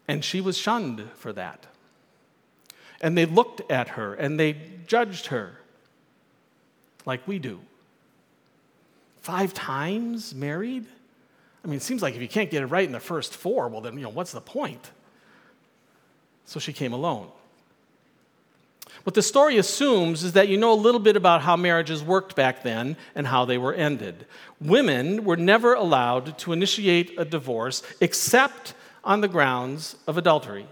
And 0.09 0.25
she 0.25 0.41
was 0.41 0.59
shunned 0.59 1.09
for 1.15 1.33
that. 1.33 1.67
And 3.01 3.17
they 3.17 3.25
looked 3.25 3.71
at 3.71 3.91
her 3.91 4.15
and 4.15 4.39
they 4.39 4.57
judged 4.87 5.27
her 5.27 5.59
like 7.07 7.27
we 7.27 7.39
do. 7.39 7.61
Five 9.21 9.55
times 9.55 10.35
married? 10.35 10.87
I 11.65 11.69
mean, 11.69 11.77
it 11.77 11.83
seems 11.83 12.03
like 12.03 12.15
if 12.15 12.23
you 12.23 12.29
can't 12.29 12.51
get 12.51 12.63
it 12.63 12.67
right 12.67 12.85
in 12.85 12.93
the 12.93 13.01
first 13.01 13.35
four, 13.35 13.69
well, 13.69 13.81
then, 13.81 13.95
you 13.95 14.03
know, 14.03 14.09
what's 14.09 14.33
the 14.33 14.41
point? 14.41 14.91
So 16.45 16.59
she 16.59 16.73
came 16.73 16.93
alone. 16.93 17.29
What 19.05 19.15
the 19.15 19.23
story 19.23 19.59
assumes 19.59 20.23
is 20.23 20.33
that 20.33 20.49
you 20.49 20.57
know 20.57 20.73
a 20.73 20.75
little 20.75 21.01
bit 21.01 21.17
about 21.17 21.43
how 21.43 21.57
marriages 21.57 22.03
worked 22.03 22.37
back 22.37 22.63
then 22.63 22.97
and 23.15 23.27
how 23.27 23.45
they 23.45 23.59
were 23.59 23.75
ended. 23.75 24.27
Women 24.61 25.25
were 25.25 25.37
never 25.37 25.75
allowed 25.75 26.39
to 26.39 26.53
initiate 26.53 27.19
a 27.19 27.25
divorce 27.25 27.83
except 28.01 28.75
on 29.03 29.21
the 29.21 29.29
grounds 29.29 29.97
of 30.07 30.19
adultery. 30.19 30.67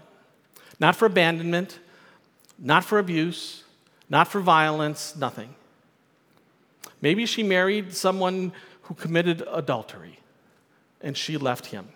Not 0.79 0.95
for 0.95 1.05
abandonment, 1.05 1.79
not 2.57 2.85
for 2.85 2.99
abuse, 2.99 3.63
not 4.09 4.27
for 4.27 4.39
violence, 4.39 5.15
nothing. 5.15 5.55
Maybe 7.01 7.25
she 7.25 7.43
married 7.43 7.93
someone 7.93 8.53
who 8.83 8.93
committed 8.93 9.43
adultery 9.51 10.20
and 11.03 11.17
she 11.17 11.37
left 11.37 11.67
him. 11.67 11.87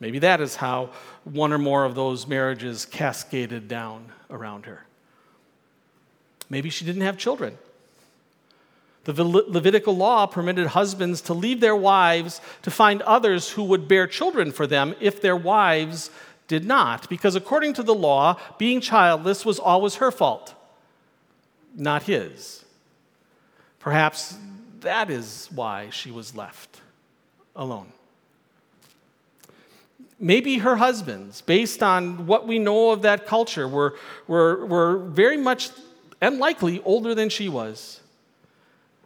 Maybe 0.00 0.18
that 0.20 0.40
is 0.40 0.56
how 0.56 0.90
one 1.24 1.52
or 1.52 1.58
more 1.58 1.84
of 1.84 1.94
those 1.94 2.26
marriages 2.26 2.84
cascaded 2.84 3.68
down 3.68 4.12
around 4.30 4.66
her. 4.66 4.84
Maybe 6.50 6.70
she 6.70 6.84
didn't 6.84 7.02
have 7.02 7.16
children. 7.16 7.56
The 9.04 9.24
Levitical 9.24 9.94
law 9.94 10.26
permitted 10.26 10.68
husbands 10.68 11.20
to 11.22 11.34
leave 11.34 11.60
their 11.60 11.76
wives 11.76 12.40
to 12.62 12.70
find 12.70 13.02
others 13.02 13.50
who 13.50 13.64
would 13.64 13.86
bear 13.86 14.06
children 14.06 14.50
for 14.50 14.66
them 14.66 14.94
if 14.98 15.20
their 15.20 15.36
wives 15.36 16.10
did 16.48 16.64
not, 16.64 17.08
because 17.08 17.34
according 17.34 17.74
to 17.74 17.82
the 17.82 17.94
law, 17.94 18.38
being 18.58 18.80
childless 18.80 19.44
was 19.44 19.58
always 19.58 19.96
her 19.96 20.10
fault, 20.10 20.54
not 21.74 22.04
his. 22.04 22.64
Perhaps 23.78 24.36
that 24.80 25.10
is 25.10 25.48
why 25.54 25.90
she 25.90 26.10
was 26.10 26.34
left 26.34 26.80
alone. 27.56 27.92
Maybe 30.18 30.58
her 30.58 30.76
husbands, 30.76 31.40
based 31.40 31.82
on 31.82 32.26
what 32.26 32.46
we 32.46 32.58
know 32.58 32.90
of 32.90 33.02
that 33.02 33.26
culture, 33.26 33.68
were, 33.68 33.96
were, 34.26 34.64
were 34.64 34.98
very 34.98 35.36
much 35.36 35.70
and 36.20 36.38
likely 36.38 36.80
older 36.84 37.14
than 37.14 37.28
she 37.28 37.48
was. 37.48 38.00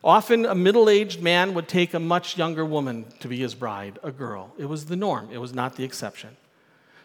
Often, 0.05 0.47
a 0.47 0.55
middle 0.55 0.89
aged 0.89 1.21
man 1.21 1.55
would 1.55 1.67
take 1.67 1.93
a 1.93 1.99
much 1.99 2.39
younger 2.39 2.65
woman 2.65 3.07
to 3.19 3.29
be 3.29 3.39
his 3.39 3.55
bride, 3.55 3.99
a 4.03 4.13
girl. 4.13 4.53
It 4.57 4.67
was 4.67 4.87
the 4.87 4.97
norm, 4.97 5.29
it 5.33 5.39
was 5.39 5.53
not 5.53 5.77
the 5.77 5.85
exception. 5.85 6.37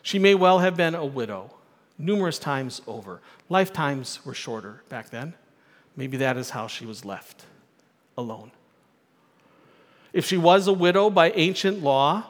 She 0.03 0.19
may 0.19 0.35
well 0.35 0.59
have 0.59 0.77
been 0.77 0.93
a 0.93 1.05
widow, 1.05 1.51
numerous 1.97 2.37
times 2.37 2.81
over. 2.85 3.21
Lifetimes 3.49 4.23
were 4.25 4.33
shorter 4.33 4.83
back 4.89 5.09
then. 5.09 5.33
Maybe 5.95 6.17
that 6.17 6.37
is 6.37 6.51
how 6.51 6.67
she 6.67 6.85
was 6.85 7.05
left 7.05 7.45
alone. 8.17 8.51
If 10.13 10.25
she 10.25 10.37
was 10.37 10.67
a 10.67 10.73
widow 10.73 11.09
by 11.09 11.31
ancient 11.31 11.83
law, 11.83 12.23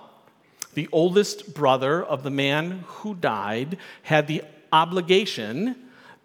the 0.74 0.90
oldest 0.92 1.54
brother 1.54 2.04
of 2.04 2.24
the 2.24 2.32
man 2.32 2.84
who 2.88 3.14
died 3.14 3.78
had 4.04 4.28
the 4.28 4.44
obligation 4.72 5.76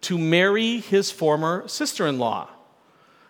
to 0.01 0.17
marry 0.17 0.79
his 0.79 1.11
former 1.11 1.67
sister 1.67 2.07
in 2.07 2.17
law. 2.17 2.49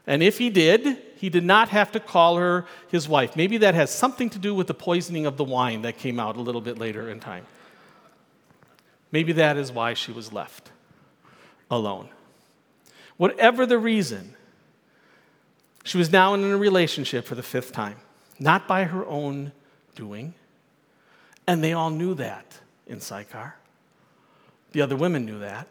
And 0.08 0.24
if 0.24 0.38
he 0.38 0.50
did, 0.50 0.98
he 1.18 1.30
did 1.30 1.44
not 1.44 1.70
have 1.70 1.92
to 1.92 2.00
call 2.00 2.38
her 2.38 2.66
his 2.88 3.10
wife. 3.10 3.36
Maybe 3.36 3.58
that 3.58 3.76
has 3.76 3.94
something 3.94 4.30
to 4.30 4.40
do 4.40 4.56
with 4.56 4.68
the 4.68 4.74
poisoning 4.74 5.26
of 5.26 5.38
the 5.38 5.44
wine 5.44 5.82
that 5.82 5.98
came 5.98 6.20
out 6.20 6.38
a 6.38 6.42
little 6.42 6.62
bit 6.62 6.78
later 6.78 7.10
in 7.10 7.20
time. 7.20 7.46
Maybe 9.12 9.34
that 9.34 9.58
is 9.58 9.72
why 9.72 9.96
she 9.96 10.12
was 10.12 10.32
left 10.32 10.72
alone. 11.70 12.10
Whatever 13.18 13.66
the 13.66 13.78
reason, 13.78 14.36
she 15.84 15.98
was 15.98 16.12
now 16.12 16.34
in 16.34 16.44
a 16.44 16.58
relationship 16.58 17.26
for 17.26 17.36
the 17.36 17.44
fifth 17.44 17.74
time, 17.74 17.98
not 18.40 18.68
by 18.68 18.86
her 18.86 19.06
own 19.06 19.52
doing. 19.96 20.34
And 21.48 21.64
they 21.64 21.74
all 21.74 21.90
knew 21.90 22.14
that 22.16 22.60
in 22.88 23.02
Sychar. 23.02 23.56
The 24.72 24.82
other 24.82 24.96
women 24.96 25.26
knew 25.26 25.40
that. 25.40 25.68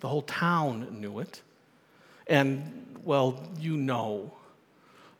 The 0.00 0.08
whole 0.08 0.22
town 0.22 1.00
knew 1.00 1.18
it. 1.18 1.42
And, 2.26 2.86
well, 3.04 3.42
you 3.58 3.76
know 3.76 4.32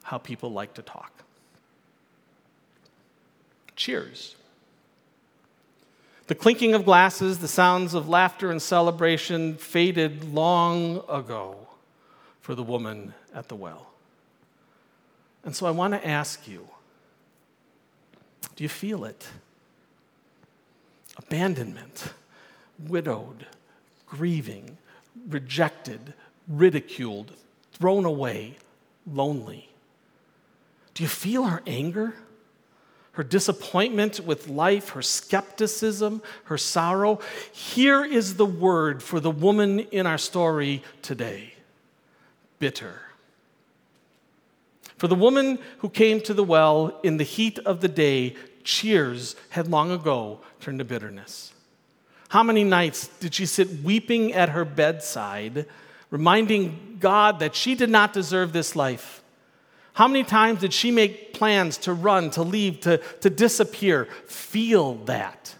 how 0.03 0.19
people 0.19 0.53
like 0.53 0.75
to 0.75 0.83
talk. 0.83 1.23
Cheers. 3.77 4.37
The 6.29 6.35
clinking 6.35 6.75
of 6.75 6.85
glasses, 6.85 7.39
the 7.39 7.49
sounds 7.49 7.95
of 7.95 8.09
laughter 8.09 8.51
and 8.51 8.63
celebration 8.63 9.57
faded 9.57 10.33
long 10.33 11.03
ago 11.09 11.57
for 12.41 12.55
the 12.55 12.63
woman 12.63 13.13
at 13.35 13.49
the 13.49 13.57
well. 13.57 13.92
And 15.45 15.55
so 15.55 15.67
I 15.67 15.71
want 15.71 15.95
to 15.95 16.07
ask 16.07 16.47
you 16.47 16.69
do 18.55 18.65
you 18.65 18.69
feel 18.69 19.05
it? 19.05 19.27
Abandonment, 21.17 22.13
widowed, 22.87 23.47
grieving, 24.07 24.77
rejected, 25.29 26.15
ridiculed, 26.49 27.33
thrown 27.73 28.05
away, 28.05 28.59
lonely. 29.11 29.69
Do 30.95 31.03
you 31.03 31.09
feel 31.09 31.45
her 31.45 31.63
anger? 31.67 32.15
her 33.13 33.23
disappointment 33.23 34.21
with 34.21 34.49
life, 34.49 34.91
her 34.91 35.03
skepticism, 35.03 36.23
her 36.45 36.57
sorrow. 36.59 37.21
Here 37.53 38.05
is 38.05 38.37
the 38.37 38.47
word 38.47 39.03
for 39.03 39.21
the 39.21 39.31
woman 39.31 39.81
in 39.81 40.07
our 40.07 40.19
story 40.19 40.83
today 41.03 41.55
bitter. 42.59 43.01
For 45.03 45.09
the 45.09 45.17
woman 45.17 45.59
who 45.79 45.89
came 45.89 46.21
to 46.21 46.33
the 46.33 46.45
well 46.45 47.01
in 47.03 47.17
the 47.17 47.25
heat 47.25 47.59
of 47.59 47.81
the 47.81 47.89
day, 47.89 48.37
cheers 48.63 49.35
had 49.49 49.67
long 49.67 49.91
ago 49.91 50.43
turned 50.61 50.79
to 50.79 50.85
bitterness. 50.85 51.53
How 52.29 52.45
many 52.45 52.63
nights 52.63 53.09
did 53.19 53.35
she 53.35 53.45
sit 53.45 53.83
weeping 53.83 54.33
at 54.33 54.51
her 54.51 54.65
bedside, 54.65 55.67
reminding 56.11 56.99
God 57.01 57.41
that 57.41 57.57
she 57.57 57.75
did 57.75 57.91
not 57.91 58.13
deserve 58.13 58.53
this 58.53 58.77
life? 58.77 59.25
How 59.95 60.07
many 60.07 60.23
times 60.23 60.61
did 60.61 60.73
she 60.73 60.93
make 60.93 61.35
plans 61.35 61.79
to 61.79 61.93
run, 61.93 62.31
to 62.31 62.45
leave, 62.45 62.79
to, 62.83 62.99
to 63.23 63.29
disappear? 63.29 64.05
Feel 64.29 64.95
that. 65.07 65.57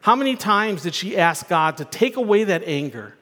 How 0.00 0.16
many 0.16 0.34
times 0.34 0.82
did 0.82 0.96
she 0.96 1.16
ask 1.16 1.46
God 1.46 1.76
to 1.76 1.84
take 1.84 2.16
away 2.16 2.42
that 2.42 2.64
anger? 2.66 3.14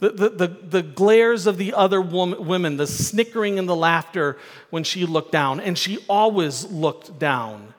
The, 0.00 0.10
the, 0.10 0.28
the, 0.28 0.48
the 0.48 0.82
glares 0.82 1.46
of 1.46 1.56
the 1.56 1.72
other 1.72 2.00
women, 2.00 2.76
the 2.76 2.86
snickering 2.86 3.58
and 3.58 3.68
the 3.68 3.76
laughter 3.76 4.36
when 4.70 4.84
she 4.84 5.06
looked 5.06 5.32
down, 5.32 5.60
and 5.60 5.78
she 5.78 5.98
always 6.08 6.64
looked 6.66 7.18
down 7.18 7.74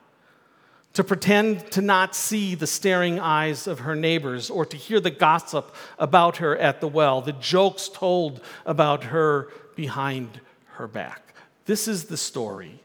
to 0.96 1.04
pretend 1.04 1.70
to 1.72 1.82
not 1.82 2.14
see 2.14 2.54
the 2.54 2.66
staring 2.66 3.20
eyes 3.20 3.66
of 3.66 3.80
her 3.80 3.94
neighbors 3.94 4.48
or 4.48 4.64
to 4.64 4.78
hear 4.78 4.98
the 4.98 5.10
gossip 5.10 5.74
about 5.98 6.38
her 6.38 6.56
at 6.56 6.80
the 6.80 6.88
well, 6.88 7.20
the 7.20 7.32
jokes 7.32 7.90
told 7.90 8.40
about 8.64 9.04
her 9.04 9.48
behind 9.74 10.40
her 10.76 10.86
back. 10.86 11.34
This 11.66 11.86
is 11.86 12.04
the 12.04 12.16
story 12.16 12.80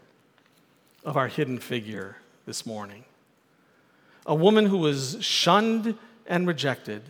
of 1.05 1.15
our 1.15 1.29
hidden 1.29 1.57
figure 1.57 2.17
this 2.45 2.65
morning. 2.65 3.05
A 4.25 4.35
woman 4.35 4.65
who 4.65 4.79
was 4.79 5.15
shunned 5.21 5.95
and 6.27 6.45
rejected 6.45 7.03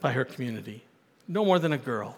by 0.00 0.12
her 0.12 0.24
community, 0.24 0.82
no 1.30 1.44
more 1.44 1.58
than 1.58 1.72
a 1.72 1.78
girl, 1.78 2.16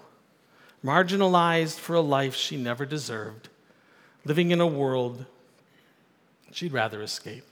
marginalized 0.85 1.79
for 1.79 1.95
a 1.95 2.01
life 2.01 2.35
she 2.35 2.57
never 2.57 2.85
deserved, 2.85 3.49
living 4.25 4.51
in 4.51 4.61
a 4.61 4.67
world 4.67 5.25
she'd 6.51 6.73
rather 6.73 7.03
escape. 7.03 7.45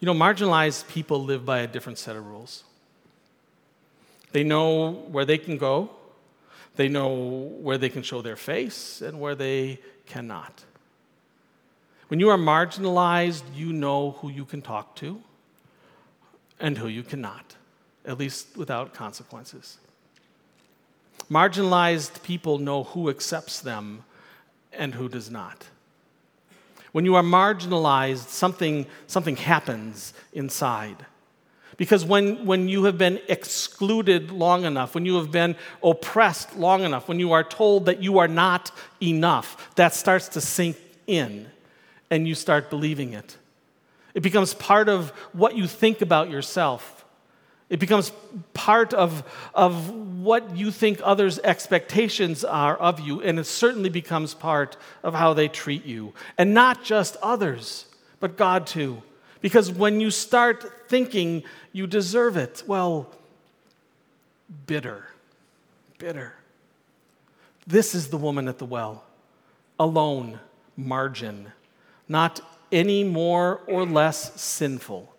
You 0.00 0.06
know, 0.06 0.14
marginalized 0.14 0.88
people 0.88 1.22
live 1.22 1.44
by 1.44 1.58
a 1.58 1.66
different 1.66 1.98
set 1.98 2.16
of 2.16 2.26
rules. 2.26 2.64
They 4.32 4.44
know 4.44 4.92
where 4.92 5.24
they 5.24 5.36
can 5.36 5.58
go 5.58 5.90
they 6.80 6.88
know 6.88 7.14
where 7.60 7.76
they 7.76 7.90
can 7.90 8.02
show 8.02 8.22
their 8.22 8.36
face 8.36 9.02
and 9.02 9.20
where 9.20 9.34
they 9.34 9.80
cannot. 10.06 10.64
When 12.08 12.20
you 12.20 12.30
are 12.30 12.38
marginalized, 12.38 13.42
you 13.54 13.72
know 13.72 14.12
who 14.12 14.30
you 14.30 14.46
can 14.46 14.62
talk 14.62 14.96
to 14.96 15.20
and 16.58 16.78
who 16.78 16.88
you 16.88 17.02
cannot, 17.02 17.56
at 18.04 18.18
least 18.18 18.56
without 18.56 18.94
consequences. 18.94 19.78
Marginalized 21.30 22.22
people 22.22 22.58
know 22.58 22.84
who 22.84 23.08
accepts 23.08 23.60
them 23.60 24.04
and 24.72 24.94
who 24.94 25.08
does 25.08 25.30
not. 25.30 25.66
When 26.92 27.04
you 27.04 27.14
are 27.14 27.22
marginalized, 27.22 28.28
something, 28.28 28.86
something 29.06 29.36
happens 29.36 30.12
inside. 30.32 31.06
Because 31.76 32.04
when, 32.04 32.44
when 32.46 32.68
you 32.68 32.84
have 32.84 32.98
been 32.98 33.20
excluded 33.28 34.30
long 34.30 34.64
enough, 34.64 34.94
when 34.94 35.06
you 35.06 35.16
have 35.16 35.30
been 35.30 35.56
oppressed 35.82 36.56
long 36.56 36.82
enough, 36.82 37.08
when 37.08 37.18
you 37.20 37.32
are 37.32 37.44
told 37.44 37.86
that 37.86 38.02
you 38.02 38.18
are 38.18 38.28
not 38.28 38.70
enough, 39.00 39.74
that 39.76 39.94
starts 39.94 40.28
to 40.30 40.40
sink 40.40 40.76
in. 41.06 41.46
and 42.10 42.26
you 42.26 42.34
start 42.34 42.70
believing 42.70 43.12
it. 43.12 43.36
It 44.14 44.22
becomes 44.22 44.52
part 44.54 44.88
of 44.88 45.10
what 45.32 45.56
you 45.56 45.66
think 45.66 46.02
about 46.02 46.28
yourself. 46.28 46.99
It 47.70 47.78
becomes 47.78 48.10
part 48.52 48.92
of, 48.92 49.22
of 49.54 49.90
what 49.90 50.56
you 50.56 50.72
think 50.72 51.00
others' 51.04 51.38
expectations 51.38 52.44
are 52.44 52.76
of 52.76 52.98
you, 52.98 53.22
and 53.22 53.38
it 53.38 53.46
certainly 53.46 53.88
becomes 53.88 54.34
part 54.34 54.76
of 55.04 55.14
how 55.14 55.34
they 55.34 55.46
treat 55.46 55.86
you. 55.86 56.12
And 56.36 56.52
not 56.52 56.82
just 56.82 57.16
others, 57.22 57.86
but 58.18 58.36
God 58.36 58.66
too. 58.66 59.02
Because 59.40 59.70
when 59.70 60.00
you 60.00 60.10
start 60.10 60.88
thinking 60.88 61.44
you 61.72 61.86
deserve 61.86 62.36
it, 62.36 62.64
well, 62.66 63.08
bitter, 64.66 65.06
bitter. 65.98 66.34
This 67.68 67.94
is 67.94 68.08
the 68.08 68.18
woman 68.18 68.48
at 68.48 68.58
the 68.58 68.66
well, 68.66 69.04
alone, 69.78 70.40
margin, 70.76 71.52
not 72.08 72.40
any 72.72 73.04
more 73.04 73.60
or 73.68 73.86
less 73.86 74.40
sinful 74.40 75.14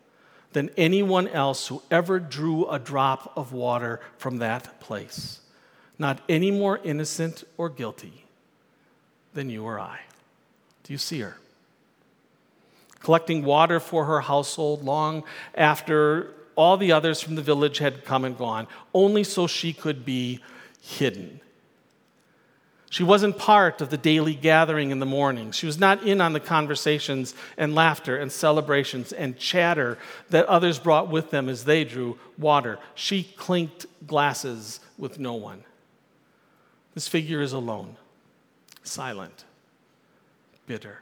than 0.53 0.69
anyone 0.77 1.27
else 1.27 1.67
who 1.67 1.81
ever 1.89 2.19
drew 2.19 2.67
a 2.69 2.79
drop 2.79 3.33
of 3.35 3.53
water 3.53 3.99
from 4.17 4.37
that 4.37 4.79
place. 4.79 5.39
Not 5.97 6.21
any 6.27 6.51
more 6.51 6.79
innocent 6.83 7.43
or 7.57 7.69
guilty 7.69 8.25
than 9.33 9.49
you 9.49 9.63
or 9.63 9.79
I. 9.79 9.99
Do 10.83 10.93
you 10.93 10.97
see 10.97 11.19
her? 11.21 11.37
Collecting 12.99 13.43
water 13.43 13.79
for 13.79 14.05
her 14.05 14.21
household 14.21 14.83
long 14.83 15.23
after 15.55 16.33
all 16.55 16.77
the 16.77 16.91
others 16.91 17.21
from 17.21 17.35
the 17.35 17.41
village 17.41 17.77
had 17.77 18.03
come 18.05 18.25
and 18.25 18.37
gone, 18.37 18.67
only 18.93 19.23
so 19.23 19.47
she 19.47 19.73
could 19.73 20.05
be 20.05 20.39
hidden 20.81 21.39
she 22.91 23.03
wasn't 23.03 23.37
part 23.37 23.79
of 23.79 23.89
the 23.89 23.95
daily 23.95 24.33
gathering 24.33 24.91
in 24.91 24.99
the 24.99 25.05
morning. 25.05 25.53
She 25.53 25.65
was 25.65 25.79
not 25.79 26.03
in 26.03 26.19
on 26.19 26.33
the 26.33 26.41
conversations 26.41 27.33
and 27.57 27.73
laughter 27.73 28.17
and 28.17 28.29
celebrations 28.29 29.13
and 29.13 29.37
chatter 29.37 29.97
that 30.29 30.45
others 30.47 30.77
brought 30.77 31.07
with 31.07 31.31
them 31.31 31.47
as 31.47 31.63
they 31.63 31.85
drew 31.85 32.19
water. 32.37 32.79
She 32.93 33.23
clinked 33.23 33.85
glasses 34.05 34.81
with 34.97 35.19
no 35.19 35.35
one. 35.35 35.63
This 36.93 37.07
figure 37.07 37.41
is 37.41 37.53
alone, 37.53 37.95
silent, 38.83 39.45
bitter. 40.67 41.01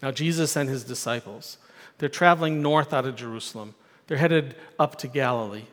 Now, 0.00 0.10
Jesus 0.10 0.56
and 0.56 0.70
his 0.70 0.84
disciples, 0.84 1.58
they're 1.98 2.08
traveling 2.08 2.62
north 2.62 2.94
out 2.94 3.04
of 3.04 3.14
Jerusalem. 3.14 3.74
They're 4.06 4.16
headed 4.16 4.54
up 4.78 4.96
to 5.00 5.06
Galilee. 5.06 5.64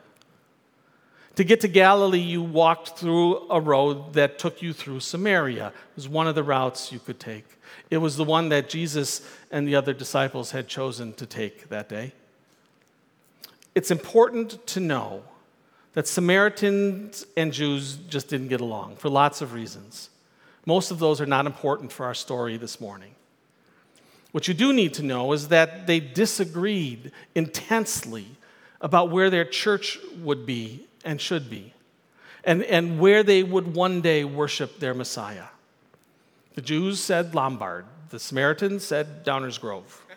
To 1.35 1.43
get 1.43 1.59
to 1.61 1.67
Galilee, 1.67 2.19
you 2.19 2.41
walked 2.41 2.97
through 2.97 3.49
a 3.49 3.59
road 3.59 4.13
that 4.13 4.39
took 4.39 4.61
you 4.61 4.71
through 4.71 5.01
Samaria. 5.01 5.67
It 5.67 5.95
was 5.95 6.07
one 6.07 6.27
of 6.27 6.35
the 6.35 6.43
routes 6.43 6.93
you 6.93 6.99
could 6.99 7.19
take. 7.19 7.45
It 7.89 7.97
was 7.97 8.15
the 8.15 8.23
one 8.23 8.49
that 8.49 8.69
Jesus 8.69 9.21
and 9.51 9.67
the 9.67 9.75
other 9.75 9.93
disciples 9.93 10.51
had 10.51 10.67
chosen 10.67 11.13
to 11.13 11.25
take 11.25 11.67
that 11.69 11.89
day. 11.89 12.13
It's 13.75 13.91
important 13.91 14.65
to 14.67 14.79
know 14.79 15.23
that 15.93 16.07
Samaritans 16.07 17.25
and 17.35 17.51
Jews 17.51 17.97
just 17.97 18.29
didn't 18.29 18.47
get 18.47 18.61
along 18.61 18.95
for 18.95 19.09
lots 19.09 19.41
of 19.41 19.53
reasons. 19.53 20.09
Most 20.65 20.89
of 20.89 20.99
those 20.99 21.19
are 21.19 21.25
not 21.25 21.45
important 21.45 21.91
for 21.91 22.05
our 22.05 22.13
story 22.13 22.55
this 22.55 22.79
morning. 22.79 23.11
What 24.31 24.47
you 24.47 24.53
do 24.53 24.71
need 24.71 24.93
to 24.95 25.03
know 25.03 25.33
is 25.33 25.49
that 25.49 25.85
they 25.85 25.99
disagreed 25.99 27.11
intensely 27.35 28.27
about 28.81 29.09
where 29.09 29.29
their 29.29 29.45
church 29.45 29.99
would 30.21 30.45
be 30.45 30.87
and 31.05 31.21
should 31.21 31.49
be, 31.49 31.73
and, 32.43 32.63
and 32.63 32.99
where 32.99 33.23
they 33.23 33.43
would 33.43 33.75
one 33.75 34.01
day 34.01 34.25
worship 34.25 34.79
their 34.79 34.93
Messiah. 34.93 35.45
The 36.55 36.61
Jews 36.61 36.99
said 36.99 37.35
Lombard, 37.35 37.85
the 38.09 38.19
Samaritans 38.19 38.83
said 38.83 39.25
Downers 39.25 39.59
Grove. 39.59 40.05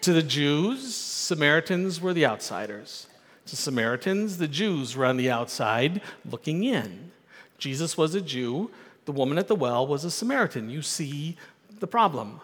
to 0.00 0.12
the 0.12 0.22
Jews, 0.22 0.94
Samaritans 0.94 2.00
were 2.00 2.14
the 2.14 2.26
outsiders. 2.26 3.06
To 3.46 3.56
Samaritans, 3.56 4.38
the 4.38 4.48
Jews 4.48 4.96
were 4.96 5.04
on 5.04 5.16
the 5.16 5.30
outside 5.30 6.00
looking 6.24 6.64
in. 6.64 7.10
Jesus 7.58 7.96
was 7.96 8.14
a 8.14 8.20
Jew, 8.20 8.70
the 9.04 9.12
woman 9.12 9.38
at 9.38 9.48
the 9.48 9.56
well 9.56 9.86
was 9.86 10.04
a 10.04 10.10
Samaritan. 10.10 10.70
You 10.70 10.82
see 10.82 11.36
the 11.80 11.86
problem. 11.86 12.40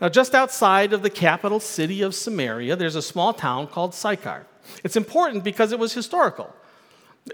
Now, 0.00 0.08
just 0.08 0.34
outside 0.34 0.92
of 0.92 1.02
the 1.02 1.10
capital 1.10 1.60
city 1.60 2.00
of 2.02 2.14
Samaria, 2.14 2.76
there's 2.76 2.96
a 2.96 3.02
small 3.02 3.34
town 3.34 3.66
called 3.66 3.94
Sychar. 3.94 4.46
It's 4.82 4.96
important 4.96 5.44
because 5.44 5.72
it 5.72 5.78
was 5.78 5.92
historical. 5.92 6.54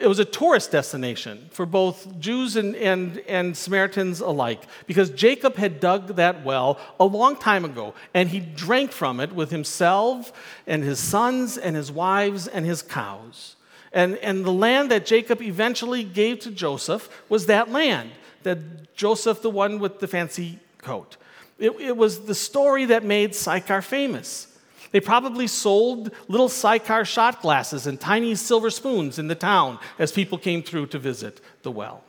It 0.00 0.08
was 0.08 0.18
a 0.18 0.24
tourist 0.24 0.72
destination 0.72 1.48
for 1.52 1.64
both 1.64 2.18
Jews 2.18 2.56
and, 2.56 2.74
and, 2.74 3.18
and 3.28 3.56
Samaritans 3.56 4.20
alike 4.20 4.62
because 4.86 5.10
Jacob 5.10 5.54
had 5.54 5.78
dug 5.78 6.16
that 6.16 6.44
well 6.44 6.80
a 6.98 7.04
long 7.04 7.36
time 7.36 7.64
ago 7.64 7.94
and 8.12 8.28
he 8.28 8.40
drank 8.40 8.90
from 8.90 9.20
it 9.20 9.32
with 9.32 9.52
himself 9.52 10.32
and 10.66 10.82
his 10.82 10.98
sons 10.98 11.56
and 11.56 11.76
his 11.76 11.92
wives 11.92 12.48
and 12.48 12.66
his 12.66 12.82
cows. 12.82 13.54
And, 13.92 14.16
and 14.16 14.44
the 14.44 14.52
land 14.52 14.90
that 14.90 15.06
Jacob 15.06 15.40
eventually 15.40 16.02
gave 16.02 16.40
to 16.40 16.50
Joseph 16.50 17.08
was 17.28 17.46
that 17.46 17.70
land, 17.70 18.10
that 18.42 18.94
Joseph, 18.96 19.40
the 19.40 19.50
one 19.50 19.78
with 19.78 20.00
the 20.00 20.08
fancy 20.08 20.58
coat. 20.78 21.16
It, 21.58 21.70
it 21.80 21.96
was 21.96 22.26
the 22.26 22.34
story 22.34 22.86
that 22.86 23.04
made 23.04 23.34
Sychar 23.34 23.82
famous. 23.82 24.48
They 24.92 25.00
probably 25.00 25.46
sold 25.46 26.10
little 26.28 26.48
Sychar 26.48 27.04
shot 27.04 27.42
glasses 27.42 27.86
and 27.86 28.00
tiny 28.00 28.34
silver 28.34 28.70
spoons 28.70 29.18
in 29.18 29.28
the 29.28 29.34
town 29.34 29.78
as 29.98 30.12
people 30.12 30.38
came 30.38 30.62
through 30.62 30.86
to 30.86 30.98
visit 30.98 31.40
the 31.62 31.70
well. 31.70 32.02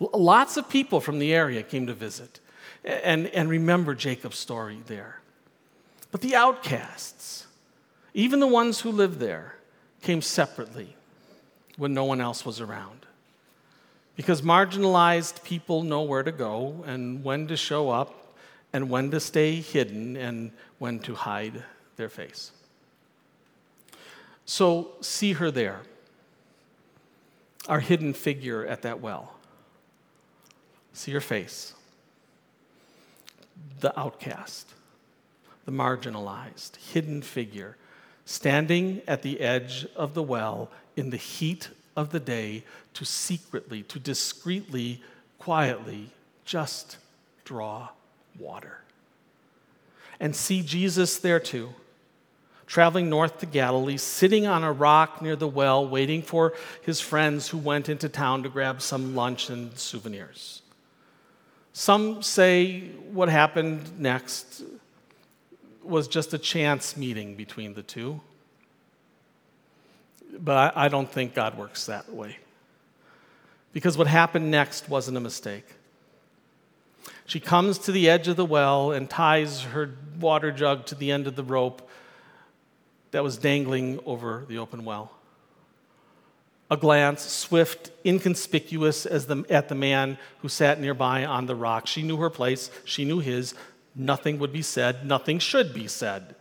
Lots 0.00 0.56
of 0.56 0.68
people 0.68 1.00
from 1.00 1.18
the 1.18 1.34
area 1.34 1.62
came 1.62 1.86
to 1.86 1.94
visit 1.94 2.40
and, 2.84 3.26
and 3.28 3.48
remember 3.48 3.94
Jacob's 3.94 4.38
story 4.38 4.80
there. 4.86 5.20
But 6.10 6.20
the 6.20 6.34
outcasts, 6.34 7.46
even 8.14 8.40
the 8.40 8.46
ones 8.46 8.80
who 8.80 8.90
lived 8.90 9.18
there, 9.18 9.56
came 10.02 10.22
separately 10.22 10.96
when 11.76 11.92
no 11.92 12.04
one 12.04 12.20
else 12.20 12.44
was 12.44 12.60
around 12.60 13.06
because 14.18 14.42
marginalized 14.42 15.44
people 15.44 15.84
know 15.84 16.02
where 16.02 16.24
to 16.24 16.32
go 16.32 16.82
and 16.88 17.22
when 17.22 17.46
to 17.46 17.56
show 17.56 17.88
up 17.88 18.34
and 18.72 18.90
when 18.90 19.12
to 19.12 19.20
stay 19.20 19.60
hidden 19.60 20.16
and 20.16 20.50
when 20.80 20.98
to 20.98 21.14
hide 21.14 21.62
their 21.94 22.08
face. 22.08 22.50
So 24.44 24.90
see 25.00 25.34
her 25.34 25.52
there, 25.52 25.82
our 27.68 27.78
hidden 27.78 28.12
figure 28.12 28.66
at 28.66 28.82
that 28.82 29.00
well. 29.00 29.34
See 30.94 31.12
her 31.12 31.20
face, 31.20 31.74
the 33.78 33.96
outcast, 33.96 34.74
the 35.64 35.70
marginalized, 35.70 36.74
hidden 36.92 37.22
figure, 37.22 37.76
standing 38.24 39.00
at 39.06 39.22
the 39.22 39.38
edge 39.38 39.86
of 39.94 40.14
the 40.14 40.24
well 40.24 40.72
in 40.96 41.10
the 41.10 41.16
heat 41.16 41.68
of 41.98 42.10
the 42.10 42.20
day 42.20 42.62
to 42.94 43.04
secretly, 43.04 43.82
to 43.82 43.98
discreetly, 43.98 45.02
quietly 45.40 46.10
just 46.44 46.96
draw 47.44 47.88
water. 48.38 48.78
And 50.20 50.34
see 50.34 50.62
Jesus 50.62 51.18
there 51.18 51.40
too, 51.40 51.70
traveling 52.68 53.10
north 53.10 53.38
to 53.40 53.46
Galilee, 53.46 53.96
sitting 53.96 54.46
on 54.46 54.62
a 54.62 54.72
rock 54.72 55.20
near 55.20 55.34
the 55.34 55.48
well, 55.48 55.88
waiting 55.88 56.22
for 56.22 56.54
his 56.82 57.00
friends 57.00 57.48
who 57.48 57.58
went 57.58 57.88
into 57.88 58.08
town 58.08 58.44
to 58.44 58.48
grab 58.48 58.80
some 58.80 59.16
lunch 59.16 59.50
and 59.50 59.76
souvenirs. 59.76 60.62
Some 61.72 62.22
say 62.22 62.90
what 63.10 63.28
happened 63.28 63.98
next 63.98 64.62
was 65.82 66.06
just 66.06 66.32
a 66.32 66.38
chance 66.38 66.96
meeting 66.96 67.34
between 67.34 67.74
the 67.74 67.82
two. 67.82 68.20
But 70.38 70.76
I, 70.76 70.84
I 70.84 70.88
don't 70.88 71.10
think 71.10 71.34
God 71.34 71.58
works 71.58 71.86
that 71.86 72.12
way. 72.12 72.36
Because 73.72 73.98
what 73.98 74.06
happened 74.06 74.50
next 74.50 74.88
wasn't 74.88 75.16
a 75.16 75.20
mistake. 75.20 75.64
She 77.26 77.40
comes 77.40 77.78
to 77.80 77.92
the 77.92 78.08
edge 78.08 78.28
of 78.28 78.36
the 78.36 78.44
well 78.44 78.92
and 78.92 79.08
ties 79.08 79.62
her 79.62 79.94
water 80.18 80.50
jug 80.50 80.86
to 80.86 80.94
the 80.94 81.10
end 81.10 81.26
of 81.26 81.36
the 81.36 81.44
rope 81.44 81.88
that 83.10 83.22
was 83.22 83.36
dangling 83.36 84.00
over 84.06 84.44
the 84.48 84.58
open 84.58 84.84
well. 84.84 85.12
A 86.70 86.76
glance, 86.76 87.22
swift, 87.22 87.90
inconspicuous 88.04 89.06
as 89.06 89.26
the, 89.26 89.44
at 89.48 89.68
the 89.68 89.74
man 89.74 90.18
who 90.40 90.48
sat 90.48 90.80
nearby 90.80 91.24
on 91.24 91.46
the 91.46 91.54
rock. 91.54 91.86
She 91.86 92.02
knew 92.02 92.18
her 92.18 92.30
place, 92.30 92.70
she 92.84 93.04
knew 93.04 93.20
his. 93.20 93.54
Nothing 93.94 94.38
would 94.38 94.52
be 94.52 94.62
said, 94.62 95.06
nothing 95.06 95.38
should 95.38 95.72
be 95.72 95.88
said. 95.88 96.34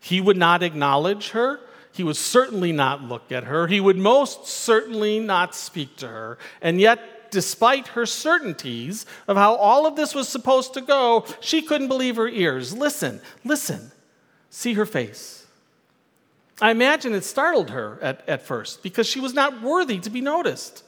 He 0.00 0.20
would 0.20 0.36
not 0.36 0.62
acknowledge 0.62 1.30
her, 1.30 1.60
he 1.98 2.04
would 2.04 2.16
certainly 2.16 2.70
not 2.70 3.02
look 3.02 3.32
at 3.32 3.42
her. 3.42 3.66
He 3.66 3.80
would 3.80 3.96
most 3.96 4.46
certainly 4.46 5.18
not 5.18 5.52
speak 5.52 5.96
to 5.96 6.06
her. 6.06 6.38
And 6.62 6.80
yet, 6.80 7.32
despite 7.32 7.88
her 7.88 8.06
certainties 8.06 9.04
of 9.26 9.36
how 9.36 9.56
all 9.56 9.84
of 9.84 9.96
this 9.96 10.14
was 10.14 10.28
supposed 10.28 10.74
to 10.74 10.80
go, 10.80 11.26
she 11.40 11.60
couldn't 11.60 11.88
believe 11.88 12.14
her 12.14 12.28
ears. 12.28 12.72
Listen, 12.72 13.20
listen, 13.44 13.90
see 14.48 14.74
her 14.74 14.86
face. 14.86 15.44
I 16.60 16.70
imagine 16.70 17.14
it 17.14 17.24
startled 17.24 17.70
her 17.70 17.98
at, 18.00 18.26
at 18.28 18.42
first 18.42 18.84
because 18.84 19.08
she 19.08 19.18
was 19.18 19.34
not 19.34 19.60
worthy 19.60 19.98
to 19.98 20.08
be 20.08 20.20
noticed. 20.20 20.84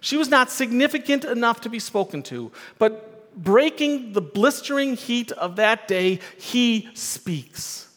She 0.00 0.18
was 0.18 0.28
not 0.28 0.50
significant 0.50 1.24
enough 1.24 1.62
to 1.62 1.70
be 1.70 1.78
spoken 1.78 2.22
to, 2.24 2.52
but 2.78 3.34
breaking 3.34 4.12
the 4.12 4.20
blistering 4.20 4.94
heat 4.94 5.32
of 5.32 5.56
that 5.56 5.88
day, 5.88 6.20
he 6.38 6.90
speaks. 6.92 7.89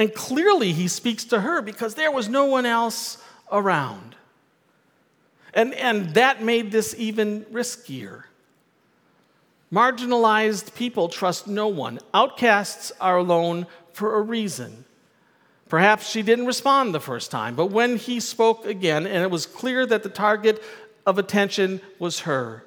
And 0.00 0.14
clearly, 0.14 0.72
he 0.72 0.88
speaks 0.88 1.24
to 1.26 1.42
her 1.42 1.60
because 1.60 1.94
there 1.94 2.10
was 2.10 2.26
no 2.26 2.46
one 2.46 2.64
else 2.64 3.18
around. 3.52 4.16
And, 5.52 5.74
and 5.74 6.14
that 6.14 6.42
made 6.42 6.72
this 6.72 6.94
even 6.96 7.44
riskier. 7.52 8.22
Marginalized 9.70 10.74
people 10.74 11.10
trust 11.10 11.46
no 11.46 11.68
one. 11.68 11.98
Outcasts 12.14 12.92
are 12.98 13.18
alone 13.18 13.66
for 13.92 14.14
a 14.16 14.22
reason. 14.22 14.86
Perhaps 15.68 16.08
she 16.08 16.22
didn't 16.22 16.46
respond 16.46 16.94
the 16.94 17.00
first 17.00 17.30
time, 17.30 17.54
but 17.54 17.66
when 17.66 17.98
he 17.98 18.20
spoke 18.20 18.64
again, 18.64 19.06
and 19.06 19.22
it 19.22 19.30
was 19.30 19.44
clear 19.44 19.84
that 19.84 20.02
the 20.02 20.08
target 20.08 20.62
of 21.04 21.18
attention 21.18 21.78
was 21.98 22.20
her, 22.20 22.64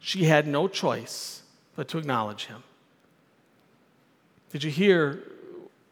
she 0.00 0.24
had 0.24 0.46
no 0.46 0.68
choice 0.68 1.44
but 1.76 1.88
to 1.88 1.96
acknowledge 1.96 2.44
him. 2.44 2.62
Did 4.50 4.64
you 4.64 4.70
hear 4.70 5.22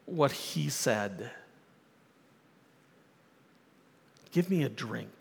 what 0.05 0.31
he 0.31 0.69
said? 0.69 1.29
Give 4.31 4.49
me 4.49 4.63
a 4.63 4.69
drink. 4.69 5.11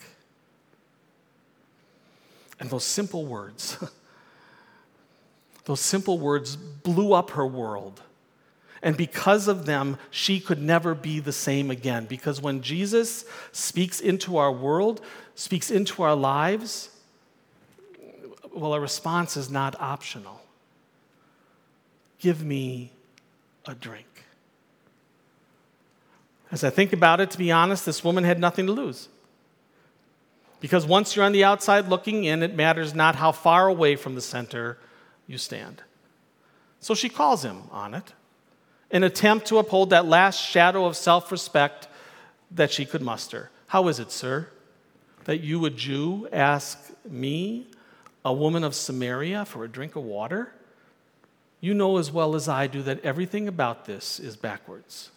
And 2.59 2.71
those 2.71 2.85
simple 2.85 3.27
words, 3.27 3.77
those 5.65 5.81
simple 5.81 6.19
words 6.19 6.57
blew 6.57 7.13
up 7.13 7.31
her 7.31 7.47
world. 7.47 8.01
And 8.83 8.97
because 8.97 9.47
of 9.47 9.65
them, 9.67 9.97
she 10.11 10.41
could 10.41 10.61
never 10.61 10.95
be 10.95 11.21
the 11.21 11.33
same 11.33 11.71
again. 11.71 12.07
Because 12.07 12.41
when 12.41 12.63
Jesus 12.63 13.25
speaks 13.53 14.01
into 14.01 14.39
our 14.39 14.51
world, 14.51 15.01
speaks 15.37 15.71
into 15.71 16.03
our 16.03 16.17
lives, 16.17 16.91
well, 18.53 18.73
our 18.73 18.81
response 18.81 19.37
is 19.37 19.51
not 19.51 19.81
optional. 19.81 20.41
Give 22.19 22.45
me 22.45 22.93
a 23.67 23.75
drink. 23.75 24.07
As 26.53 26.63
I 26.63 26.71
think 26.71 26.93
about 26.93 27.21
it, 27.21 27.31
to 27.31 27.39
be 27.39 27.51
honest, 27.51 27.87
this 27.87 28.05
woman 28.05 28.25
had 28.25 28.39
nothing 28.39 28.67
to 28.67 28.73
lose. 28.73 29.09
Because 30.61 30.87
once 30.87 31.17
you're 31.17 31.25
on 31.25 31.33
the 31.33 31.43
outside 31.43 31.89
looking 31.89 32.25
in, 32.25 32.43
it 32.43 32.55
matters 32.55 32.95
not 32.95 33.17
how 33.17 33.33
far 33.33 33.67
away 33.67 33.97
from 33.97 34.15
the 34.15 34.21
center 34.21 34.79
you 35.27 35.39
stand. 35.39 35.83
So 36.79 36.95
she 36.95 37.09
calls 37.09 37.43
him 37.43 37.63
on 37.71 37.95
it, 37.95 38.13
an 38.91 39.03
attempt 39.03 39.47
to 39.47 39.59
uphold 39.59 39.91
that 39.91 40.05
last 40.05 40.39
shadow 40.39 40.85
of 40.85 40.95
self 40.95 41.33
respect 41.33 41.89
that 42.51 42.71
she 42.71 42.85
could 42.85 43.03
muster. 43.03 43.51
How 43.69 43.89
is 43.89 43.99
it, 43.99 44.13
sir, 44.13 44.49
that 45.25 45.41
you, 45.41 45.65
a 45.65 45.71
Jew, 45.71 46.29
ask 46.31 46.79
me, 47.09 47.67
a 48.25 48.33
woman 48.33 48.63
of 48.63 48.75
Samaria, 48.75 49.47
for 49.47 49.65
a 49.65 49.69
drink 49.69 49.97
of 49.97 50.05
water? 50.05 50.53
You 51.61 51.73
know 51.73 51.97
as 51.97 52.13
well 52.13 52.35
as 52.35 52.47
I 52.47 52.67
do 52.67 52.83
that 52.83 53.03
everything 53.05 53.49
about 53.49 53.87
this 53.87 54.21
is 54.21 54.37
backwards. 54.37 55.11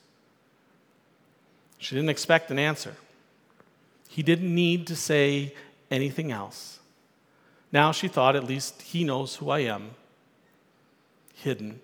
She 1.85 1.93
didn't 1.93 2.09
expect 2.09 2.49
an 2.49 2.57
answer. 2.57 2.95
He 4.09 4.23
didn't 4.23 4.55
need 4.55 4.87
to 4.87 4.95
say 4.95 5.53
anything 5.91 6.31
else. 6.31 6.79
Now 7.71 7.91
she 7.91 8.07
thought, 8.07 8.35
at 8.35 8.43
least 8.43 8.81
he 8.81 9.03
knows 9.03 9.35
who 9.35 9.51
I 9.51 9.59
am, 9.59 9.91
hidden. 11.35 11.79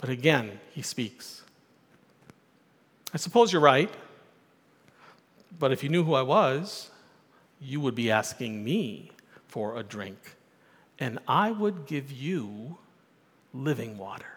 But 0.00 0.10
again, 0.10 0.60
he 0.70 0.80
speaks. 0.80 1.42
I 3.12 3.16
suppose 3.16 3.52
you're 3.52 3.60
right, 3.60 3.90
but 5.58 5.72
if 5.72 5.82
you 5.82 5.88
knew 5.88 6.04
who 6.04 6.14
I 6.14 6.22
was, 6.22 6.88
you 7.60 7.80
would 7.80 7.96
be 7.96 8.12
asking 8.12 8.62
me 8.62 9.10
for 9.48 9.76
a 9.76 9.82
drink, 9.82 10.36
and 11.00 11.18
I 11.26 11.50
would 11.50 11.86
give 11.86 12.12
you 12.12 12.78
living 13.52 13.98
water. 13.98 14.34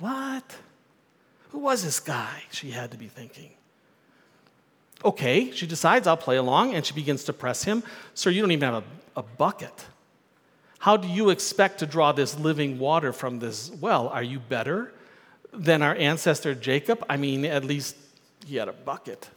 What? 0.00 0.56
Who 1.54 1.60
was 1.60 1.84
this 1.84 2.00
guy? 2.00 2.42
She 2.50 2.72
had 2.72 2.90
to 2.90 2.96
be 2.96 3.06
thinking. 3.06 3.52
Okay, 5.04 5.52
she 5.52 5.68
decides 5.68 6.08
I'll 6.08 6.16
play 6.16 6.34
along, 6.34 6.74
and 6.74 6.84
she 6.84 6.92
begins 6.92 7.22
to 7.24 7.32
press 7.32 7.62
him. 7.62 7.84
Sir, 8.12 8.30
you 8.30 8.40
don't 8.40 8.50
even 8.50 8.74
have 8.74 8.82
a, 9.14 9.20
a 9.20 9.22
bucket. 9.22 9.86
How 10.80 10.96
do 10.96 11.06
you 11.06 11.30
expect 11.30 11.78
to 11.78 11.86
draw 11.86 12.10
this 12.10 12.36
living 12.36 12.80
water 12.80 13.12
from 13.12 13.38
this 13.38 13.70
well? 13.70 14.08
Are 14.08 14.22
you 14.22 14.40
better 14.40 14.92
than 15.52 15.80
our 15.80 15.94
ancestor 15.94 16.56
Jacob? 16.56 17.06
I 17.08 17.16
mean, 17.16 17.44
at 17.44 17.62
least 17.62 17.94
he 18.44 18.56
had 18.56 18.66
a 18.66 18.72
bucket. 18.72 19.30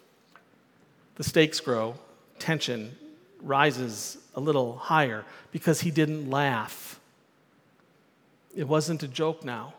The 1.18 1.24
stakes 1.24 1.60
grow, 1.60 1.98
tension 2.40 2.98
rises 3.44 4.18
a 4.34 4.40
little 4.40 4.78
higher 4.78 5.24
because 5.52 5.82
he 5.82 5.92
didn't 5.92 6.32
laugh. 6.32 7.00
It 8.56 8.68
wasn't 8.68 9.04
a 9.04 9.08
joke 9.08 9.46
now. 9.46 9.76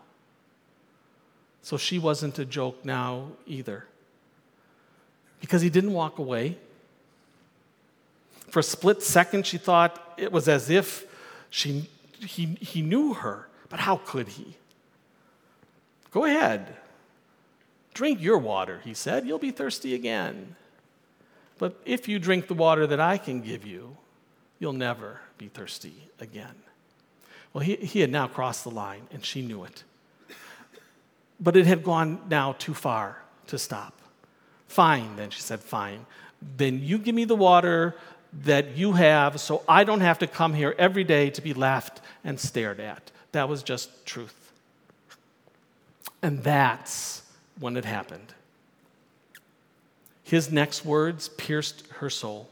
So 1.61 1.77
she 1.77 1.99
wasn't 1.99 2.39
a 2.39 2.45
joke 2.45 2.83
now 2.83 3.27
either 3.45 3.85
because 5.39 5.61
he 5.61 5.69
didn't 5.69 5.93
walk 5.93 6.19
away. 6.19 6.57
For 8.49 8.59
a 8.59 8.63
split 8.63 9.03
second, 9.03 9.45
she 9.45 9.57
thought 9.57 10.13
it 10.17 10.31
was 10.31 10.47
as 10.47 10.69
if 10.69 11.05
she, 11.49 11.89
he, 12.19 12.57
he 12.59 12.81
knew 12.81 13.13
her, 13.13 13.47
but 13.69 13.79
how 13.79 13.97
could 13.97 14.29
he? 14.29 14.57
Go 16.11 16.25
ahead. 16.25 16.75
Drink 17.93 18.21
your 18.21 18.37
water, 18.37 18.81
he 18.83 18.93
said. 18.93 19.27
You'll 19.27 19.39
be 19.39 19.51
thirsty 19.51 19.93
again. 19.93 20.55
But 21.57 21.79
if 21.85 22.07
you 22.07 22.17
drink 22.17 22.47
the 22.47 22.53
water 22.53 22.87
that 22.87 22.99
I 22.99 23.17
can 23.17 23.41
give 23.41 23.65
you, 23.65 23.97
you'll 24.57 24.73
never 24.73 25.19
be 25.37 25.47
thirsty 25.47 26.09
again. 26.19 26.55
Well, 27.53 27.63
he, 27.63 27.75
he 27.75 27.99
had 27.99 28.11
now 28.11 28.27
crossed 28.27 28.63
the 28.63 28.71
line, 28.71 29.07
and 29.11 29.23
she 29.23 29.41
knew 29.41 29.63
it. 29.63 29.83
But 31.39 31.55
it 31.55 31.65
had 31.65 31.83
gone 31.83 32.19
now 32.29 32.53
too 32.53 32.73
far 32.73 33.21
to 33.47 33.57
stop. 33.57 33.93
Fine, 34.67 35.15
then 35.15 35.29
she 35.29 35.41
said, 35.41 35.59
Fine. 35.59 36.05
Then 36.57 36.81
you 36.81 36.97
give 36.97 37.15
me 37.15 37.25
the 37.25 37.35
water 37.35 37.95
that 38.43 38.77
you 38.77 38.93
have 38.93 39.39
so 39.39 39.63
I 39.67 39.83
don't 39.83 40.01
have 40.01 40.19
to 40.19 40.27
come 40.27 40.53
here 40.53 40.75
every 40.77 41.03
day 41.03 41.29
to 41.31 41.41
be 41.41 41.53
laughed 41.53 42.01
and 42.23 42.39
stared 42.39 42.79
at. 42.79 43.11
That 43.31 43.49
was 43.49 43.63
just 43.63 44.05
truth. 44.05 44.51
And 46.21 46.43
that's 46.43 47.23
when 47.59 47.77
it 47.77 47.85
happened. 47.85 48.33
His 50.23 50.51
next 50.51 50.85
words 50.85 51.29
pierced 51.29 51.87
her 51.99 52.09
soul. 52.09 52.49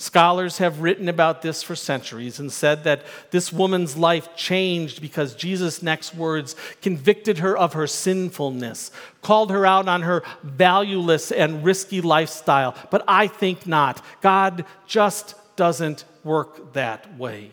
Scholars 0.00 0.58
have 0.58 0.80
written 0.80 1.08
about 1.08 1.42
this 1.42 1.60
for 1.64 1.74
centuries 1.74 2.38
and 2.38 2.52
said 2.52 2.84
that 2.84 3.04
this 3.32 3.52
woman's 3.52 3.96
life 3.96 4.36
changed 4.36 5.02
because 5.02 5.34
Jesus' 5.34 5.82
next 5.82 6.14
words 6.14 6.54
convicted 6.80 7.38
her 7.38 7.58
of 7.58 7.72
her 7.72 7.88
sinfulness, 7.88 8.92
called 9.22 9.50
her 9.50 9.66
out 9.66 9.88
on 9.88 10.02
her 10.02 10.22
valueless 10.44 11.32
and 11.32 11.64
risky 11.64 12.00
lifestyle. 12.00 12.76
But 12.92 13.02
I 13.08 13.26
think 13.26 13.66
not. 13.66 14.00
God 14.20 14.64
just 14.86 15.34
doesn't 15.56 16.04
work 16.22 16.74
that 16.74 17.18
way. 17.18 17.50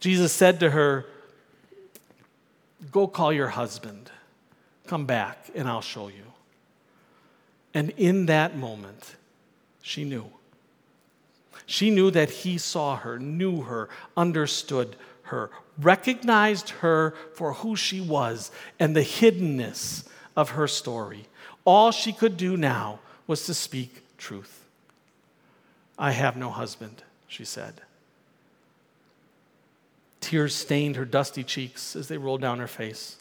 Jesus 0.00 0.34
said 0.34 0.60
to 0.60 0.68
her, 0.68 1.06
Go 2.90 3.06
call 3.06 3.32
your 3.32 3.48
husband. 3.48 4.10
Come 4.86 5.06
back, 5.06 5.48
and 5.54 5.66
I'll 5.66 5.80
show 5.80 6.08
you. 6.08 6.24
And 7.72 7.88
in 7.96 8.26
that 8.26 8.54
moment, 8.54 9.16
she 9.80 10.04
knew. 10.04 10.30
She 11.72 11.88
knew 11.88 12.10
that 12.10 12.28
he 12.28 12.58
saw 12.58 12.96
her, 12.96 13.18
knew 13.18 13.62
her, 13.62 13.88
understood 14.14 14.94
her, 15.22 15.50
recognized 15.78 16.68
her 16.68 17.14
for 17.32 17.54
who 17.54 17.76
she 17.76 17.98
was 17.98 18.50
and 18.78 18.94
the 18.94 19.00
hiddenness 19.00 20.06
of 20.36 20.50
her 20.50 20.68
story. 20.68 21.28
All 21.64 21.90
she 21.90 22.12
could 22.12 22.36
do 22.36 22.58
now 22.58 22.98
was 23.26 23.46
to 23.46 23.54
speak 23.54 24.04
truth. 24.18 24.66
I 25.98 26.10
have 26.10 26.36
no 26.36 26.50
husband, 26.50 27.04
she 27.26 27.46
said. 27.46 27.80
Tears 30.20 30.54
stained 30.54 30.96
her 30.96 31.06
dusty 31.06 31.42
cheeks 31.42 31.96
as 31.96 32.06
they 32.06 32.18
rolled 32.18 32.42
down 32.42 32.58
her 32.58 32.66
face. 32.66 33.16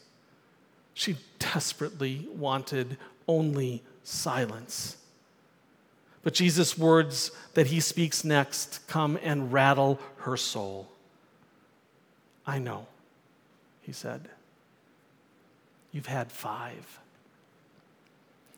She 0.93 1.15
desperately 1.39 2.27
wanted 2.35 2.97
only 3.29 3.81
silence. 4.03 4.97
But 6.23 6.33
Jesus' 6.33 6.77
words 6.77 7.31
that 7.53 7.67
he 7.67 7.79
speaks 7.79 8.23
next 8.23 8.87
come 8.87 9.17
and 9.23 9.51
rattle 9.51 9.99
her 10.17 10.37
soul. 10.37 10.87
I 12.45 12.59
know, 12.59 12.87
he 13.81 13.91
said. 13.91 14.29
You've 15.91 16.05
had 16.05 16.31
five. 16.31 16.99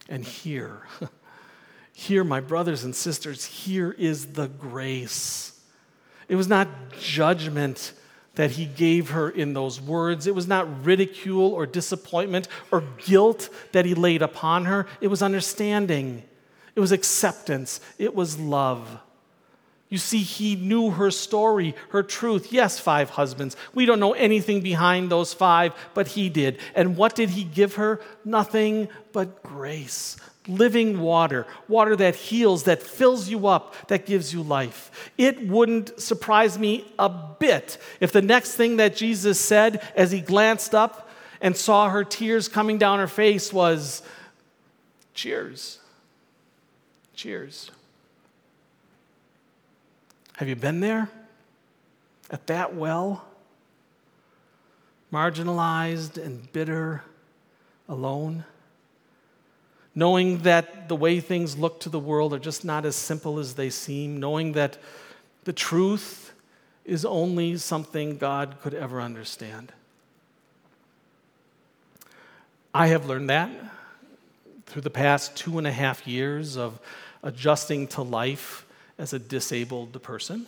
And 0.10 0.26
here, 0.26 0.82
here, 1.94 2.24
my 2.24 2.42
brothers 2.42 2.84
and 2.84 2.96
sisters, 2.96 3.46
here 3.46 3.92
is 3.92 4.28
the 4.34 4.48
grace. 4.48 5.60
It 6.28 6.36
was 6.36 6.48
not 6.48 6.68
judgment 7.00 7.94
that 8.36 8.52
he 8.52 8.66
gave 8.66 9.12
her 9.12 9.30
in 9.30 9.54
those 9.54 9.80
words. 9.80 10.28
It 10.28 10.36
was 10.36 10.48
not 10.48 10.86
ridicule 10.86 11.54
or 11.54 11.66
disappointment 11.66 12.48
or 12.72 12.84
guilt 13.06 13.50
that 13.72 13.86
he 13.86 13.94
laid 13.94 14.22
upon 14.22 14.66
her. 14.66 14.88
It 15.02 15.08
was 15.08 15.22
understanding. 15.22 16.24
It 16.76 16.80
was 16.80 16.92
acceptance, 16.92 17.80
it 17.98 18.16
was 18.16 18.40
love. 18.40 19.00
You 19.94 20.00
see, 20.00 20.24
he 20.24 20.56
knew 20.56 20.90
her 20.90 21.12
story, 21.12 21.76
her 21.90 22.02
truth. 22.02 22.52
Yes, 22.52 22.80
five 22.80 23.12
husbands. 23.12 23.56
We 23.76 23.86
don't 23.86 24.00
know 24.00 24.14
anything 24.14 24.62
behind 24.62 25.12
those 25.12 25.36
five, 25.36 25.72
but 25.94 26.08
he 26.08 26.30
did. 26.30 26.58
And 26.74 26.98
what 26.98 27.14
did 27.14 27.30
he 27.30 27.44
give 27.44 27.76
her? 27.76 28.02
Nothing 28.26 28.88
but 29.12 29.44
grace. 29.44 30.18
Living 30.48 31.00
water, 31.00 31.46
water 31.68 31.96
that 31.96 32.16
heals, 32.16 32.64
that 32.64 32.82
fills 32.82 33.30
you 33.30 33.46
up, 33.46 33.76
that 33.88 34.08
gives 34.08 34.34
you 34.34 34.42
life. 34.42 35.12
It 35.16 35.48
wouldn't 35.48 36.00
surprise 36.00 36.58
me 36.58 36.92
a 36.98 37.08
bit 37.08 37.78
if 38.00 38.12
the 38.12 38.24
next 38.24 38.56
thing 38.56 38.78
that 38.78 38.96
Jesus 38.96 39.40
said 39.40 39.80
as 39.96 40.12
he 40.12 40.22
glanced 40.22 40.74
up 40.74 41.08
and 41.40 41.56
saw 41.56 41.90
her 41.90 42.04
tears 42.04 42.48
coming 42.48 42.80
down 42.80 42.98
her 42.98 43.08
face 43.08 43.54
was, 43.54 44.02
Cheers. 45.14 45.78
Cheers. 47.14 47.72
Have 50.38 50.50
you 50.50 50.56
been 50.56 50.80
there? 50.80 51.10
At 52.32 52.48
that 52.48 52.76
well? 52.76 53.26
Marginalized 55.12 56.18
and 56.18 56.52
bitter, 56.52 57.04
alone? 57.88 58.46
Knowing 59.94 60.40
that 60.40 60.90
the 60.90 60.96
way 60.96 61.20
things 61.20 61.56
look 61.56 61.80
to 61.82 61.90
the 61.90 62.00
world 62.00 62.34
are 62.34 62.40
just 62.40 62.66
not 62.66 62.84
as 62.84 62.96
simple 62.96 63.38
as 63.38 63.54
they 63.54 63.70
seem, 63.70 64.20
knowing 64.20 64.54
that 64.54 64.80
the 65.44 65.54
truth 65.54 66.34
is 66.84 67.06
only 67.06 67.58
something 67.58 68.18
God 68.18 68.58
could 68.62 68.74
ever 68.74 69.00
understand. 69.00 69.72
I 72.74 72.88
have 72.88 73.06
learned 73.06 73.30
that 73.30 73.52
through 74.74 74.82
the 74.82 74.90
past 74.90 75.36
two 75.36 75.60
and 75.60 75.68
a 75.68 75.72
half 75.72 76.08
years 76.08 76.58
of 76.58 76.80
adjusting 77.22 77.86
to 77.86 78.02
life 78.02 78.66
as 78.98 79.14
a 79.14 79.20
disabled 79.20 80.02
person. 80.02 80.48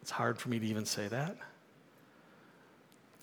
It's 0.00 0.12
hard 0.12 0.38
for 0.38 0.48
me 0.48 0.60
to 0.60 0.66
even 0.66 0.84
say 0.84 1.08
that. 1.08 1.36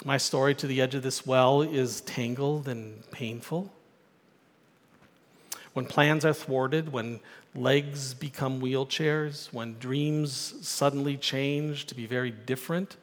My 0.04 0.18
story 0.18 0.54
to 0.56 0.68
the 0.68 0.82
edge 0.82 0.94
of 0.94 1.04
this 1.04 1.26
well 1.26 1.62
is 1.62 2.02
tangled 2.02 2.68
and 2.68 3.10
painful. 3.12 3.72
When 5.72 5.86
plans 5.86 6.26
are 6.26 6.34
thwarted, 6.34 6.92
when 6.92 7.22
legs 7.56 8.14
become 8.14 8.60
wheelchairs, 8.60 9.54
when 9.54 9.80
dreams 9.80 10.56
suddenly 10.68 11.16
change 11.16 11.86
to 11.86 11.96
be 11.96 12.06
very 12.06 12.32
different 12.32 12.98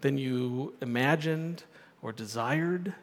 than 0.00 0.16
you 0.16 0.72
imagined 0.80 1.62
or 2.00 2.10
desired, 2.10 2.94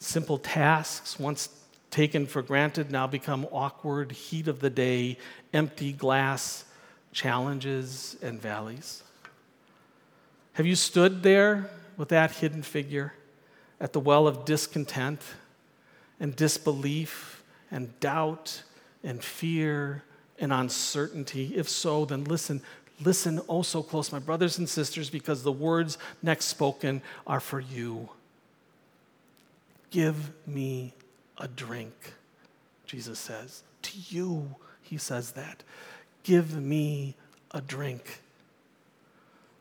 simple 0.00 0.38
tasks 0.38 1.16
once 1.16 1.50
taken 1.90 2.26
for 2.26 2.42
granted 2.42 2.90
now 2.90 3.06
become 3.06 3.46
awkward, 3.50 4.12
heat 4.12 4.48
of 4.48 4.60
the 4.60 4.70
day, 4.70 5.18
empty 5.52 5.92
glass 5.92 6.64
challenges 7.12 8.16
and 8.22 8.40
valleys. 8.40 9.02
Have 10.52 10.66
you 10.66 10.76
stood 10.76 11.22
there 11.22 11.70
with 11.96 12.08
that 12.10 12.32
hidden 12.32 12.62
figure 12.62 13.14
at 13.80 13.92
the 13.92 14.00
well 14.00 14.26
of 14.26 14.44
discontent 14.44 15.22
and 16.20 16.34
disbelief 16.34 17.42
and 17.70 17.98
doubt 18.00 18.62
and 19.02 19.22
fear 19.22 20.02
and 20.38 20.52
uncertainty? 20.52 21.52
If 21.54 21.68
so, 21.68 22.04
then 22.04 22.24
listen. 22.24 22.62
Listen 23.00 23.40
oh 23.48 23.62
so 23.62 23.80
close, 23.80 24.10
my 24.10 24.18
brothers 24.18 24.58
and 24.58 24.68
sisters, 24.68 25.08
because 25.08 25.44
the 25.44 25.52
words 25.52 25.98
next 26.20 26.46
spoken 26.46 27.00
are 27.28 27.38
for 27.38 27.60
you. 27.60 28.08
Give 29.92 30.32
me 30.48 30.94
a 31.38 31.48
drink, 31.48 31.94
Jesus 32.86 33.18
says. 33.18 33.62
To 33.82 33.98
you, 34.08 34.56
he 34.82 34.98
says 34.98 35.32
that. 35.32 35.62
Give 36.22 36.60
me 36.60 37.14
a 37.52 37.60
drink. 37.60 38.20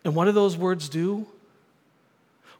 And 0.03 0.15
what 0.15 0.25
do 0.25 0.31
those 0.31 0.57
words 0.57 0.89
do? 0.89 1.27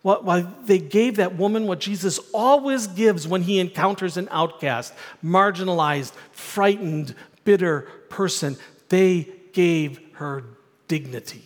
Well, 0.03 0.21
well, 0.23 0.53
they 0.65 0.77
gave 0.79 1.17
that 1.17 1.35
woman 1.35 1.65
what 1.65 1.79
Jesus 1.79 2.19
always 2.33 2.87
gives 2.87 3.27
when 3.27 3.41
he 3.41 3.59
encounters 3.59 4.15
an 4.15 4.27
outcast, 4.31 4.93
marginalized, 5.23 6.13
frightened, 6.31 7.15
bitter 7.43 7.81
person. 8.09 8.57
They 8.89 9.27
gave 9.53 9.99
her 10.13 10.43
dignity. 10.87 11.43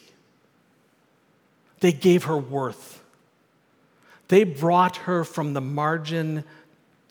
They 1.79 1.91
gave 1.91 2.25
her 2.25 2.38
worth. 2.38 3.01
They 4.27 4.43
brought 4.43 4.97
her 4.97 5.23
from 5.23 5.53
the 5.53 5.62
margin 5.62 6.43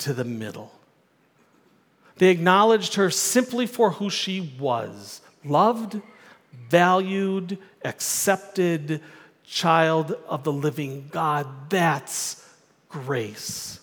to 0.01 0.15
the 0.15 0.25
middle. 0.25 0.73
They 2.17 2.29
acknowledged 2.29 2.95
her 2.97 3.11
simply 3.11 3.67
for 3.67 3.93
who 3.93 4.11
she 4.11 4.53
was 4.59 5.21
loved, 5.45 6.01
valued, 6.69 7.57
accepted 7.85 9.01
child 9.47 10.17
of 10.29 10.45
the 10.45 10.53
living 10.53 11.09
God. 11.11 11.47
That's 11.71 12.47
grace. 12.89 13.81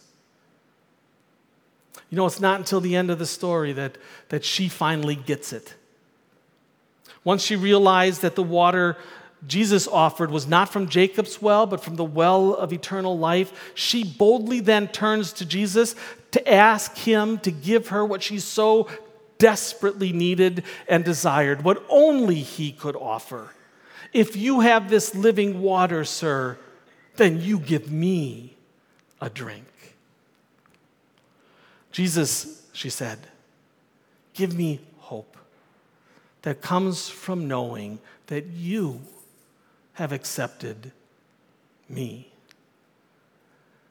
You 2.09 2.15
know, 2.15 2.25
it's 2.25 2.39
not 2.39 2.59
until 2.59 2.79
the 2.79 2.95
end 2.95 3.09
of 3.09 3.19
the 3.19 3.25
story 3.25 3.73
that, 3.73 3.97
that 4.29 4.45
she 4.45 4.69
finally 4.69 5.15
gets 5.15 5.51
it. 5.51 5.73
Once 7.23 7.43
she 7.43 7.55
realized 7.55 8.21
that 8.21 8.35
the 8.35 8.43
water 8.43 8.97
Jesus 9.45 9.87
offered 9.87 10.31
was 10.31 10.47
not 10.47 10.69
from 10.69 10.89
Jacob's 10.89 11.41
well, 11.41 11.67
but 11.67 11.83
from 11.83 11.95
the 11.95 12.03
well 12.03 12.55
of 12.55 12.73
eternal 12.73 13.17
life, 13.17 13.71
she 13.75 14.03
boldly 14.03 14.59
then 14.59 14.87
turns 14.87 15.31
to 15.33 15.45
Jesus 15.45 15.95
to 16.31 16.51
ask 16.51 16.97
him 16.97 17.37
to 17.39 17.51
give 17.51 17.89
her 17.89 18.03
what 18.03 18.23
she 18.23 18.39
so 18.39 18.87
desperately 19.37 20.11
needed 20.11 20.63
and 20.87 21.05
desired, 21.05 21.63
what 21.63 21.83
only 21.89 22.41
he 22.41 22.71
could 22.71 22.95
offer. 22.95 23.53
If 24.11 24.35
you 24.35 24.61
have 24.61 24.89
this 24.89 25.13
living 25.13 25.61
water, 25.61 26.03
sir, 26.03 26.57
then 27.17 27.41
you 27.41 27.59
give 27.59 27.91
me 27.91 28.55
a 29.21 29.29
drink. 29.29 29.65
Jesus, 31.91 32.63
she 32.73 32.89
said, 32.89 33.19
give 34.33 34.55
me 34.55 34.79
hope 34.99 35.37
that 36.41 36.61
comes 36.61 37.09
from 37.09 37.47
knowing 37.47 37.99
that 38.27 38.45
you 38.47 39.01
have 39.97 40.11
accepted 40.11 40.91
me. 41.89 42.31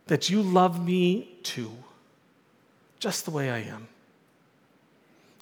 That 0.07 0.31
you 0.31 0.41
love 0.41 0.85
me 0.85 1.37
too, 1.43 1.73
just 3.01 3.25
the 3.25 3.33
way 3.33 3.51
I 3.51 3.59
am. 3.59 3.89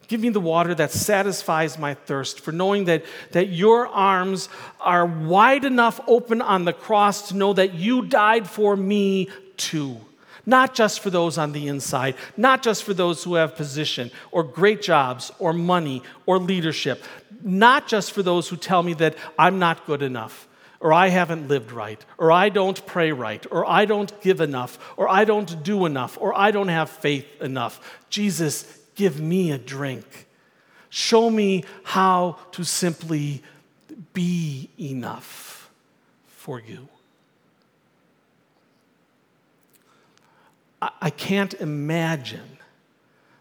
Give 0.08 0.22
me 0.22 0.30
the 0.30 0.40
water 0.40 0.74
that 0.74 0.90
satisfies 0.90 1.78
my 1.78 1.92
thirst, 1.92 2.40
for 2.40 2.50
knowing 2.50 2.86
that, 2.86 3.04
that 3.32 3.50
your 3.50 3.86
arms 3.88 4.48
are 4.80 5.04
wide 5.04 5.66
enough 5.66 6.00
open 6.06 6.40
on 6.40 6.64
the 6.64 6.72
cross 6.72 7.28
to 7.28 7.36
know 7.36 7.52
that 7.52 7.74
you 7.74 8.06
died 8.06 8.48
for 8.48 8.74
me 8.74 9.28
too. 9.58 9.98
Not 10.46 10.74
just 10.74 11.00
for 11.00 11.10
those 11.10 11.36
on 11.36 11.52
the 11.52 11.68
inside, 11.68 12.14
not 12.38 12.62
just 12.62 12.84
for 12.84 12.94
those 12.94 13.22
who 13.22 13.34
have 13.34 13.54
position 13.54 14.10
or 14.30 14.42
great 14.42 14.80
jobs 14.80 15.30
or 15.38 15.52
money 15.52 16.02
or 16.24 16.38
leadership, 16.38 17.04
not 17.42 17.86
just 17.86 18.12
for 18.12 18.22
those 18.22 18.48
who 18.48 18.56
tell 18.56 18.82
me 18.82 18.94
that 18.94 19.14
I'm 19.38 19.58
not 19.58 19.86
good 19.86 20.02
enough, 20.02 20.48
or 20.84 20.92
I 20.92 21.08
haven't 21.08 21.48
lived 21.48 21.72
right, 21.72 22.04
or 22.18 22.30
I 22.30 22.50
don't 22.50 22.84
pray 22.84 23.10
right, 23.10 23.44
or 23.50 23.64
I 23.64 23.86
don't 23.86 24.20
give 24.20 24.42
enough, 24.42 24.78
or 24.98 25.08
I 25.08 25.24
don't 25.24 25.64
do 25.64 25.86
enough, 25.86 26.18
or 26.20 26.38
I 26.38 26.50
don't 26.50 26.68
have 26.68 26.90
faith 26.90 27.40
enough. 27.40 28.02
Jesus, 28.10 28.80
give 28.94 29.18
me 29.18 29.50
a 29.50 29.56
drink. 29.56 30.26
Show 30.90 31.30
me 31.30 31.64
how 31.84 32.36
to 32.52 32.64
simply 32.64 33.42
be 34.12 34.68
enough 34.78 35.70
for 36.26 36.60
you. 36.60 36.86
I 40.82 41.08
can't 41.08 41.54
imagine 41.54 42.58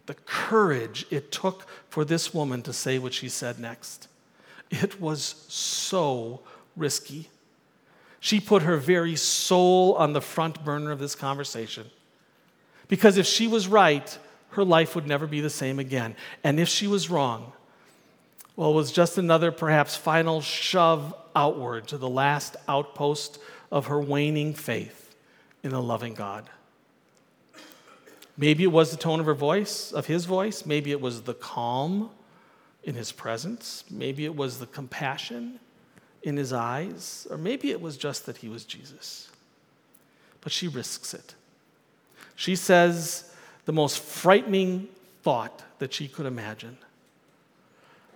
the 0.06 0.14
courage 0.14 1.06
it 1.10 1.34
took 1.34 1.68
for 1.90 2.06
this 2.06 2.34
woman 2.34 2.62
to 2.62 2.72
say 2.72 3.00
what 3.00 3.14
she 3.14 3.28
said 3.28 3.60
next. 3.60 4.08
It 4.72 5.02
was 5.02 5.44
so 5.50 6.40
risky. 6.78 7.30
She 8.24 8.40
put 8.40 8.62
her 8.62 8.78
very 8.78 9.18
soul 9.18 9.96
on 9.96 10.14
the 10.14 10.22
front 10.22 10.64
burner 10.64 10.92
of 10.92 11.00
this 11.00 11.14
conversation. 11.14 11.90
Because 12.88 13.18
if 13.18 13.26
she 13.26 13.50
was 13.50 13.68
right, 13.68 14.18
her 14.52 14.64
life 14.64 14.96
would 14.96 15.06
never 15.06 15.28
be 15.28 15.42
the 15.42 15.50
same 15.50 15.78
again. 15.78 16.16
And 16.42 16.58
if 16.58 16.70
she 16.70 16.88
was 16.88 17.10
wrong, 17.10 17.52
well, 18.56 18.72
it 18.72 18.76
was 18.76 18.94
just 18.94 19.18
another, 19.18 19.52
perhaps 19.52 19.98
final 19.98 20.40
shove 20.40 21.14
outward 21.36 21.90
to 21.90 21.98
the 21.98 22.08
last 22.08 22.56
outpost 22.70 23.40
of 23.70 23.88
her 23.88 24.00
waning 24.00 24.54
faith 24.54 25.14
in 25.62 25.74
a 25.74 25.82
loving 25.82 26.14
God. 26.14 26.50
Maybe 28.38 28.64
it 28.64 28.72
was 28.72 28.92
the 28.92 28.98
tone 28.98 29.20
of 29.20 29.26
her 29.26 29.34
voice, 29.34 29.92
of 29.92 30.06
his 30.06 30.24
voice. 30.24 30.66
Maybe 30.66 30.92
it 30.92 31.02
was 31.02 31.24
the 31.24 31.34
calm 31.34 32.10
in 32.86 32.96
his 32.96 33.12
presence. 33.12 33.84
Maybe 33.92 34.24
it 34.24 34.34
was 34.34 34.60
the 34.60 34.68
compassion 34.68 35.60
in 36.24 36.38
his 36.38 36.54
eyes, 36.54 37.28
or 37.30 37.38
maybe 37.38 37.72
it 37.72 37.82
was 37.82 37.98
just 37.98 38.26
that 38.26 38.38
he 38.38 38.50
was 38.50 38.66
Jesus. 38.66 39.30
But 40.42 40.52
she 40.52 40.68
risks 40.68 41.14
it. 41.14 41.36
She 42.36 42.56
says 42.56 43.34
the 43.66 43.74
most 43.74 44.00
frightening 44.00 44.88
thought 45.22 45.64
that 45.80 45.94
she 45.94 46.08
could 46.08 46.26
imagine 46.26 46.78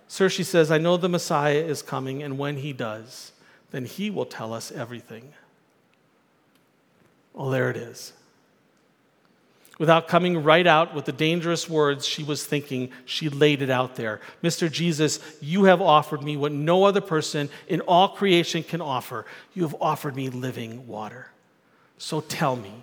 Sir, 0.08 0.30
she 0.30 0.42
says, 0.42 0.70
I 0.70 0.78
know 0.78 0.96
the 0.96 1.08
Messiah 1.08 1.62
is 1.62 1.82
coming, 1.82 2.22
and 2.22 2.38
when 2.38 2.56
he 2.56 2.72
does, 2.72 3.32
then 3.70 3.84
he 3.84 4.08
will 4.08 4.24
tell 4.24 4.54
us 4.54 4.72
everything. 4.72 5.34
Well, 7.34 7.50
there 7.50 7.70
it 7.70 7.76
is. 7.76 8.14
Without 9.78 10.08
coming 10.08 10.42
right 10.42 10.66
out 10.66 10.92
with 10.92 11.04
the 11.04 11.12
dangerous 11.12 11.68
words 11.68 12.04
she 12.04 12.24
was 12.24 12.44
thinking, 12.44 12.90
she 13.04 13.28
laid 13.28 13.62
it 13.62 13.70
out 13.70 13.94
there. 13.94 14.20
Mr. 14.42 14.70
Jesus, 14.70 15.20
you 15.40 15.64
have 15.64 15.80
offered 15.80 16.22
me 16.22 16.36
what 16.36 16.50
no 16.50 16.82
other 16.84 17.00
person 17.00 17.48
in 17.68 17.80
all 17.82 18.08
creation 18.08 18.64
can 18.64 18.80
offer. 18.80 19.24
You 19.54 19.62
have 19.62 19.76
offered 19.80 20.16
me 20.16 20.30
living 20.30 20.88
water. 20.88 21.28
So 21.96 22.20
tell 22.20 22.56
me, 22.56 22.82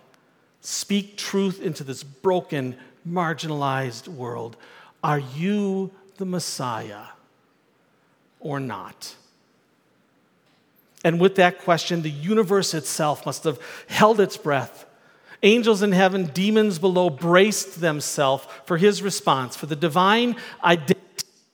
speak 0.61 1.17
truth 1.17 1.61
into 1.61 1.83
this 1.83 2.01
broken, 2.01 2.77
marginalized 3.07 4.07
world. 4.07 4.55
Are 5.03 5.19
you 5.19 5.91
the 6.15 6.25
Messiah 6.25 7.07
or 8.39 8.61
not? 8.61 9.15
And 11.03 11.19
with 11.19 11.35
that 11.35 11.59
question, 11.59 12.01
the 12.01 12.09
universe 12.09 12.73
itself 12.73 13.25
must 13.25 13.43
have 13.43 13.59
held 13.87 14.19
its 14.19 14.37
breath. 14.37 14.84
Angels 15.45 15.83
in 15.83 15.91
heaven, 15.91 16.25
demons 16.33 16.79
below 16.79 17.07
braced 17.07 17.79
themselves 17.79 18.47
for 18.65 18.77
his 18.77 19.03
response, 19.03 19.55
for 19.55 19.67
the 19.67 19.75
divine 19.75 20.37
identity 20.63 20.99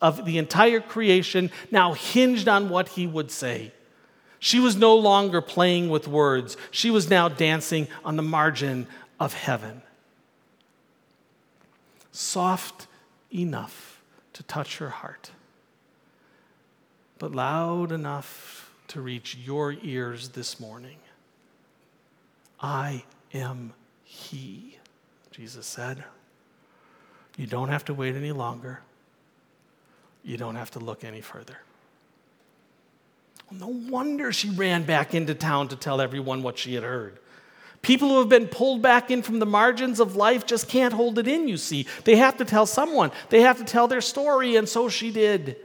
of 0.02 0.24
the 0.24 0.38
entire 0.38 0.80
creation 0.80 1.52
now 1.72 1.92
hinged 1.92 2.48
on 2.48 2.70
what 2.70 2.88
he 2.88 3.06
would 3.06 3.30
say. 3.30 3.74
She 4.40 4.62
was 4.62 4.78
no 4.78 4.96
longer 4.96 5.42
playing 5.42 5.90
with 5.90 6.08
words, 6.08 6.56
she 6.72 6.90
was 6.90 7.10
now 7.10 7.28
dancing 7.28 7.90
on 8.06 8.16
the 8.16 8.24
margin 8.24 8.88
of 9.20 9.34
heaven. 9.34 9.82
Soft 12.14 12.88
enough 13.36 14.02
to 14.32 14.42
touch 14.44 14.78
her 14.78 14.90
heart, 14.90 15.32
but 17.20 17.34
loud 17.34 17.92
enough 17.92 18.74
to 18.88 19.02
reach 19.02 19.36
your 19.36 19.74
ears 19.84 20.30
this 20.30 20.62
morning. 20.62 20.98
I 22.62 23.04
am 23.34 23.74
He, 24.22 24.78
Jesus 25.32 25.66
said. 25.66 26.04
You 27.38 27.48
don't 27.48 27.70
have 27.70 27.86
to 27.86 27.94
wait 27.94 28.16
any 28.16 28.32
longer. 28.32 28.82
You 30.24 30.38
don't 30.38 30.56
have 30.56 30.72
to 30.72 30.80
look 30.80 31.04
any 31.04 31.22
further. 31.22 31.58
No 33.52 33.68
wonder 33.68 34.32
she 34.32 34.50
ran 34.50 34.84
back 34.84 35.14
into 35.14 35.36
town 35.36 35.68
to 35.70 35.76
tell 35.76 36.00
everyone 36.00 36.42
what 36.44 36.58
she 36.58 36.76
had 36.76 36.84
heard. 36.84 37.20
People 37.82 38.10
who 38.10 38.20
have 38.20 38.30
been 38.30 38.48
pulled 38.48 38.82
back 38.82 39.10
in 39.10 39.24
from 39.24 39.40
the 39.40 39.46
margins 39.46 40.00
of 40.00 40.16
life 40.16 40.46
just 40.46 40.70
can't 40.70 40.94
hold 40.94 41.18
it 41.18 41.28
in, 41.28 41.48
you 41.48 41.58
see. 41.58 41.88
They 42.04 42.16
have 42.18 42.38
to 42.38 42.46
tell 42.46 42.66
someone, 42.66 43.12
they 43.30 43.42
have 43.42 43.58
to 43.58 43.64
tell 43.64 43.88
their 43.88 44.02
story, 44.02 44.56
and 44.56 44.70
so 44.70 44.88
she 44.88 45.12
did. 45.12 45.58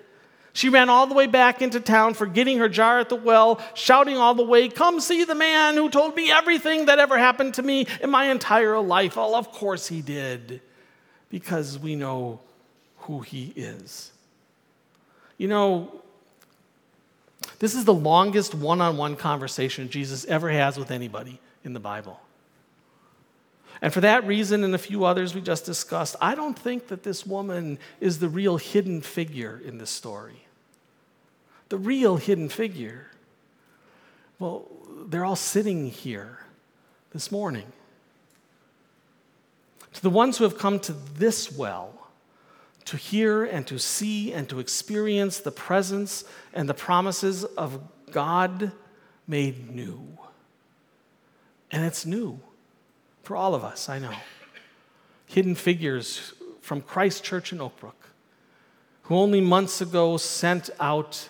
She 0.56 0.70
ran 0.70 0.88
all 0.88 1.06
the 1.06 1.12
way 1.12 1.26
back 1.26 1.60
into 1.60 1.80
town, 1.80 2.14
forgetting 2.14 2.56
her 2.60 2.68
jar 2.70 2.98
at 2.98 3.10
the 3.10 3.14
well, 3.14 3.60
shouting 3.74 4.16
all 4.16 4.34
the 4.34 4.42
way, 4.42 4.70
Come 4.70 5.00
see 5.00 5.22
the 5.22 5.34
man 5.34 5.74
who 5.74 5.90
told 5.90 6.16
me 6.16 6.32
everything 6.32 6.86
that 6.86 6.98
ever 6.98 7.18
happened 7.18 7.52
to 7.54 7.62
me 7.62 7.86
in 8.00 8.08
my 8.08 8.30
entire 8.30 8.80
life. 8.80 9.16
Well, 9.16 9.34
of 9.34 9.52
course 9.52 9.86
he 9.86 10.00
did, 10.00 10.62
because 11.28 11.78
we 11.78 11.94
know 11.94 12.40
who 13.00 13.20
he 13.20 13.52
is. 13.54 14.12
You 15.36 15.48
know, 15.48 15.92
this 17.58 17.74
is 17.74 17.84
the 17.84 17.92
longest 17.92 18.54
one 18.54 18.80
on 18.80 18.96
one 18.96 19.14
conversation 19.14 19.90
Jesus 19.90 20.24
ever 20.24 20.48
has 20.48 20.78
with 20.78 20.90
anybody 20.90 21.38
in 21.64 21.74
the 21.74 21.80
Bible. 21.80 22.18
And 23.82 23.92
for 23.92 24.00
that 24.00 24.26
reason 24.26 24.64
and 24.64 24.74
a 24.74 24.78
few 24.78 25.04
others 25.04 25.34
we 25.34 25.42
just 25.42 25.66
discussed, 25.66 26.16
I 26.18 26.34
don't 26.34 26.58
think 26.58 26.88
that 26.88 27.02
this 27.02 27.26
woman 27.26 27.78
is 28.00 28.20
the 28.20 28.28
real 28.30 28.56
hidden 28.56 29.02
figure 29.02 29.60
in 29.62 29.76
this 29.76 29.90
story. 29.90 30.45
The 31.68 31.78
real 31.78 32.16
hidden 32.16 32.48
figure. 32.48 33.06
Well, 34.38 34.66
they're 35.06 35.24
all 35.24 35.36
sitting 35.36 35.90
here 35.90 36.38
this 37.12 37.32
morning. 37.32 37.72
To 39.94 40.02
the 40.02 40.10
ones 40.10 40.38
who 40.38 40.44
have 40.44 40.58
come 40.58 40.78
to 40.80 40.92
this 40.92 41.50
well, 41.50 42.08
to 42.84 42.96
hear 42.96 43.44
and 43.44 43.66
to 43.66 43.78
see 43.78 44.32
and 44.32 44.48
to 44.48 44.60
experience 44.60 45.40
the 45.40 45.50
presence 45.50 46.24
and 46.52 46.68
the 46.68 46.74
promises 46.74 47.44
of 47.44 47.80
God 48.10 48.72
made 49.26 49.74
new. 49.74 50.18
And 51.70 51.84
it's 51.84 52.06
new 52.06 52.40
for 53.22 53.36
all 53.36 53.56
of 53.56 53.64
us, 53.64 53.88
I 53.88 53.98
know. 53.98 54.14
Hidden 55.26 55.56
figures 55.56 56.32
from 56.60 56.80
Christ 56.80 57.24
Church 57.24 57.52
in 57.52 57.60
Oak 57.60 57.76
Brook, 57.80 58.10
who 59.02 59.16
only 59.16 59.40
months 59.40 59.80
ago 59.80 60.16
sent 60.16 60.70
out 60.78 61.28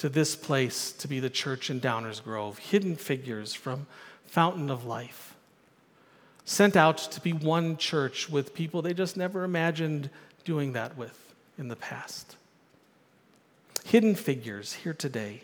to 0.00 0.08
this 0.08 0.34
place 0.34 0.92
to 0.92 1.06
be 1.06 1.20
the 1.20 1.28
church 1.28 1.68
in 1.68 1.78
Downers 1.78 2.24
Grove. 2.24 2.56
Hidden 2.56 2.96
figures 2.96 3.52
from 3.52 3.86
Fountain 4.24 4.70
of 4.70 4.86
Life, 4.86 5.36
sent 6.46 6.74
out 6.74 6.96
to 6.96 7.20
be 7.20 7.34
one 7.34 7.76
church 7.76 8.30
with 8.30 8.54
people 8.54 8.80
they 8.80 8.94
just 8.94 9.18
never 9.18 9.44
imagined 9.44 10.08
doing 10.44 10.72
that 10.72 10.96
with 10.96 11.34
in 11.58 11.68
the 11.68 11.76
past. 11.76 12.36
Hidden 13.84 14.14
figures 14.14 14.72
here 14.72 14.94
today, 14.94 15.42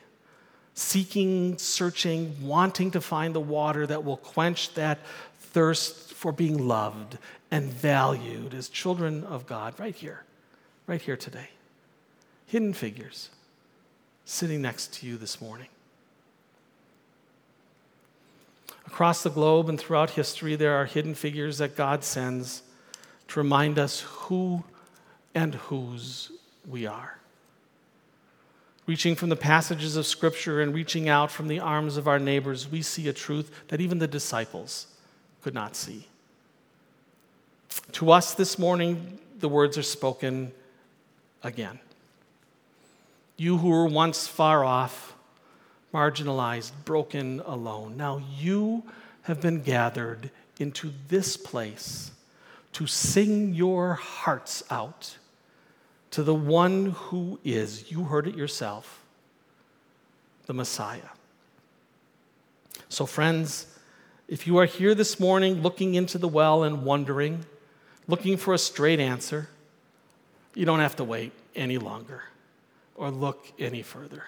seeking, 0.72 1.58
searching, 1.58 2.34
wanting 2.40 2.90
to 2.92 3.00
find 3.02 3.34
the 3.34 3.40
water 3.40 3.86
that 3.86 4.04
will 4.04 4.16
quench 4.16 4.72
that 4.72 5.00
thirst 5.38 6.14
for 6.14 6.32
being 6.32 6.66
loved 6.66 7.18
and 7.50 7.70
valued 7.70 8.54
as 8.54 8.70
children 8.70 9.22
of 9.24 9.46
God 9.46 9.78
right 9.78 9.94
here, 9.94 10.24
right 10.86 11.02
here 11.02 11.16
today. 11.16 11.50
Hidden 12.46 12.72
figures 12.72 13.28
sitting 14.26 14.60
next 14.60 14.92
to 14.92 15.06
you 15.06 15.16
this 15.16 15.40
morning. 15.40 15.68
Across 18.86 19.22
the 19.22 19.30
globe 19.30 19.68
and 19.68 19.78
throughout 19.78 20.10
history, 20.10 20.56
there 20.56 20.76
are 20.76 20.84
hidden 20.84 21.14
figures 21.14 21.58
that 21.58 21.76
God 21.76 22.04
sends 22.04 22.62
to 23.28 23.40
remind 23.40 23.78
us 23.78 24.00
who 24.00 24.64
and 25.34 25.54
whose 25.54 26.32
we 26.68 26.86
are. 26.86 27.18
Reaching 28.86 29.14
from 29.14 29.28
the 29.28 29.36
passages 29.36 29.96
of 29.96 30.06
Scripture 30.06 30.60
and 30.60 30.74
reaching 30.74 31.08
out 31.08 31.30
from 31.30 31.48
the 31.48 31.60
arms 31.60 31.96
of 31.96 32.08
our 32.08 32.18
neighbors, 32.18 32.68
we 32.70 32.82
see 32.82 33.08
a 33.08 33.12
truth 33.12 33.50
that 33.68 33.80
even 33.80 33.98
the 33.98 34.08
disciples 34.08 34.88
could 35.42 35.54
not 35.54 35.76
see. 35.76 36.08
To 37.92 38.10
us 38.10 38.34
this 38.34 38.58
morning, 38.58 39.18
the 39.38 39.48
words 39.48 39.78
are 39.78 39.82
spoken 39.82 40.52
again. 41.44 41.78
You 43.36 43.58
who 43.58 43.68
were 43.68 43.86
once 43.86 44.26
far 44.26 44.64
off, 44.64 45.14
marginalized, 45.92 46.72
broken, 46.84 47.40
alone, 47.44 47.96
now 47.96 48.22
you 48.38 48.84
have 49.22 49.40
been 49.40 49.62
gathered 49.62 50.30
into 50.58 50.92
this 51.08 51.36
place 51.36 52.12
to 52.72 52.86
sing 52.86 53.54
your 53.54 53.94
hearts 53.94 54.62
out 54.70 55.18
to 56.12 56.22
the 56.22 56.34
one 56.34 56.92
who 56.92 57.38
is, 57.44 57.90
you 57.90 58.04
heard 58.04 58.26
it 58.26 58.34
yourself, 58.34 59.02
the 60.46 60.54
Messiah. 60.54 61.10
So, 62.88 63.04
friends, 63.04 63.66
if 64.28 64.46
you 64.46 64.56
are 64.58 64.64
here 64.64 64.94
this 64.94 65.20
morning 65.20 65.62
looking 65.62 65.94
into 65.94 66.16
the 66.16 66.28
well 66.28 66.62
and 66.62 66.84
wondering, 66.84 67.44
looking 68.06 68.36
for 68.38 68.54
a 68.54 68.58
straight 68.58 69.00
answer, 69.00 69.48
you 70.54 70.64
don't 70.64 70.80
have 70.80 70.96
to 70.96 71.04
wait 71.04 71.32
any 71.54 71.76
longer 71.76 72.22
or 72.96 73.10
look 73.10 73.52
any 73.58 73.82
further 73.82 74.24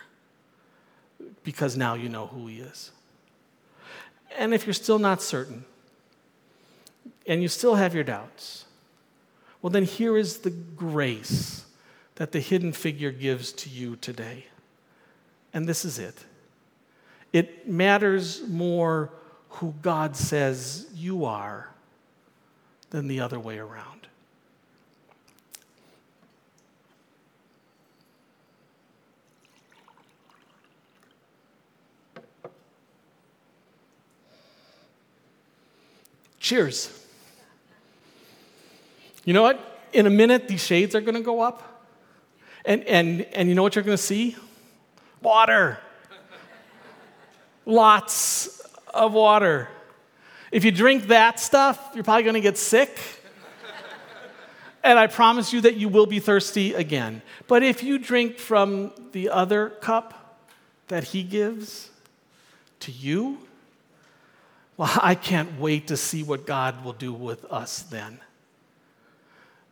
because 1.42 1.76
now 1.76 1.94
you 1.94 2.08
know 2.08 2.26
who 2.26 2.46
He 2.46 2.60
is. 2.60 2.90
And 4.36 4.54
if 4.54 4.66
you're 4.66 4.74
still 4.74 4.98
not 4.98 5.22
certain 5.22 5.64
and 7.26 7.42
you 7.42 7.48
still 7.48 7.74
have 7.74 7.94
your 7.94 8.04
doubts, 8.04 8.66
well, 9.60 9.70
then 9.70 9.84
here 9.84 10.16
is 10.16 10.38
the 10.38 10.50
grace 10.50 11.64
that 12.16 12.32
the 12.32 12.40
hidden 12.40 12.72
figure 12.72 13.10
gives 13.10 13.52
to 13.52 13.70
you 13.70 13.96
today. 13.96 14.46
And 15.52 15.68
this 15.68 15.84
is 15.84 15.98
it 15.98 16.24
it 17.32 17.68
matters 17.68 18.42
more 18.48 19.10
who 19.50 19.74
God 19.82 20.16
says 20.16 20.86
you 20.94 21.24
are 21.24 21.70
than 22.90 23.08
the 23.08 23.20
other 23.20 23.38
way 23.38 23.58
around. 23.58 24.07
Cheers. 36.48 36.90
You 39.26 39.34
know 39.34 39.42
what? 39.42 39.82
In 39.92 40.06
a 40.06 40.10
minute, 40.10 40.48
these 40.48 40.64
shades 40.64 40.94
are 40.94 41.02
going 41.02 41.14
to 41.14 41.20
go 41.20 41.42
up. 41.42 41.84
And, 42.64 42.84
and, 42.84 43.20
and 43.34 43.50
you 43.50 43.54
know 43.54 43.62
what 43.62 43.74
you're 43.74 43.84
going 43.84 43.98
to 43.98 44.02
see? 44.02 44.34
Water. 45.20 45.78
Lots 47.66 48.62
of 48.94 49.12
water. 49.12 49.68
If 50.50 50.64
you 50.64 50.72
drink 50.72 51.08
that 51.08 51.38
stuff, 51.38 51.90
you're 51.94 52.02
probably 52.02 52.22
going 52.22 52.32
to 52.32 52.40
get 52.40 52.56
sick. 52.56 52.98
and 54.82 54.98
I 54.98 55.06
promise 55.06 55.52
you 55.52 55.60
that 55.60 55.76
you 55.76 55.90
will 55.90 56.06
be 56.06 56.18
thirsty 56.18 56.72
again. 56.72 57.20
But 57.46 57.62
if 57.62 57.82
you 57.82 57.98
drink 57.98 58.38
from 58.38 58.92
the 59.12 59.28
other 59.28 59.68
cup 59.68 60.40
that 60.86 61.04
he 61.04 61.24
gives 61.24 61.90
to 62.80 62.90
you, 62.90 63.47
well, 64.78 64.96
I 65.02 65.16
can't 65.16 65.58
wait 65.58 65.88
to 65.88 65.96
see 65.96 66.22
what 66.22 66.46
God 66.46 66.84
will 66.84 66.92
do 66.94 67.12
with 67.12 67.44
us 67.46 67.82
then. 67.82 68.20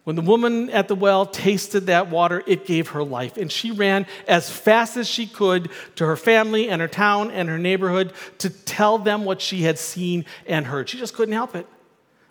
When 0.02 0.16
the 0.16 0.22
woman 0.22 0.68
at 0.70 0.88
the 0.88 0.94
well 0.94 1.26
tasted 1.26 1.86
that 1.86 2.10
water, 2.10 2.42
it 2.46 2.66
gave 2.66 2.88
her 2.88 3.02
life. 3.02 3.36
And 3.36 3.50
she 3.50 3.70
ran 3.70 4.06
as 4.28 4.50
fast 4.50 4.96
as 4.96 5.08
she 5.08 5.26
could 5.26 5.70
to 5.94 6.06
her 6.06 6.16
family 6.16 6.68
and 6.68 6.80
her 6.80 6.88
town 6.88 7.30
and 7.30 7.48
her 7.48 7.58
neighborhood 7.58 8.12
to 8.38 8.50
tell 8.50 8.98
them 8.98 9.24
what 9.24 9.40
she 9.40 9.62
had 9.62 9.78
seen 9.78 10.24
and 10.46 10.66
heard. 10.66 10.88
She 10.88 10.98
just 10.98 11.14
couldn't 11.14 11.34
help 11.34 11.54
it. 11.54 11.66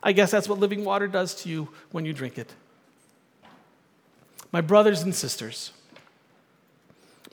I 0.03 0.11
guess 0.11 0.31
that's 0.31 0.47
what 0.47 0.59
living 0.59 0.85
water 0.85 1.07
does 1.07 1.33
to 1.43 1.49
you 1.49 1.69
when 1.91 2.05
you 2.05 2.13
drink 2.13 2.37
it. 2.37 2.53
My 4.51 4.61
brothers 4.61 5.01
and 5.01 5.15
sisters, 5.15 5.71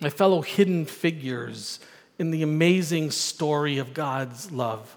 my 0.00 0.10
fellow 0.10 0.42
hidden 0.42 0.86
figures 0.86 1.80
in 2.18 2.30
the 2.30 2.42
amazing 2.42 3.10
story 3.10 3.78
of 3.78 3.94
God's 3.94 4.50
love. 4.50 4.96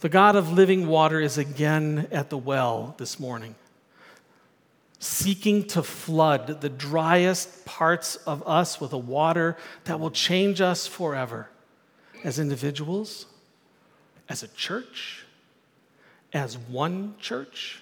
The 0.00 0.08
God 0.08 0.36
of 0.36 0.52
living 0.52 0.86
water 0.86 1.20
is 1.20 1.38
again 1.38 2.06
at 2.12 2.30
the 2.30 2.38
well 2.38 2.94
this 2.98 3.18
morning 3.18 3.56
seeking 5.00 5.64
to 5.64 5.82
flood 5.82 6.60
the 6.60 6.68
driest 6.68 7.64
parts 7.64 8.16
of 8.16 8.46
us 8.46 8.80
with 8.80 8.92
a 8.92 8.98
water 8.98 9.56
that 9.84 10.00
will 10.00 10.10
change 10.10 10.60
us 10.60 10.86
forever 10.86 11.48
as 12.24 12.38
individuals, 12.38 13.26
as 14.28 14.42
a 14.42 14.48
church, 14.48 15.24
as 16.32 16.58
one 16.58 17.14
church, 17.20 17.80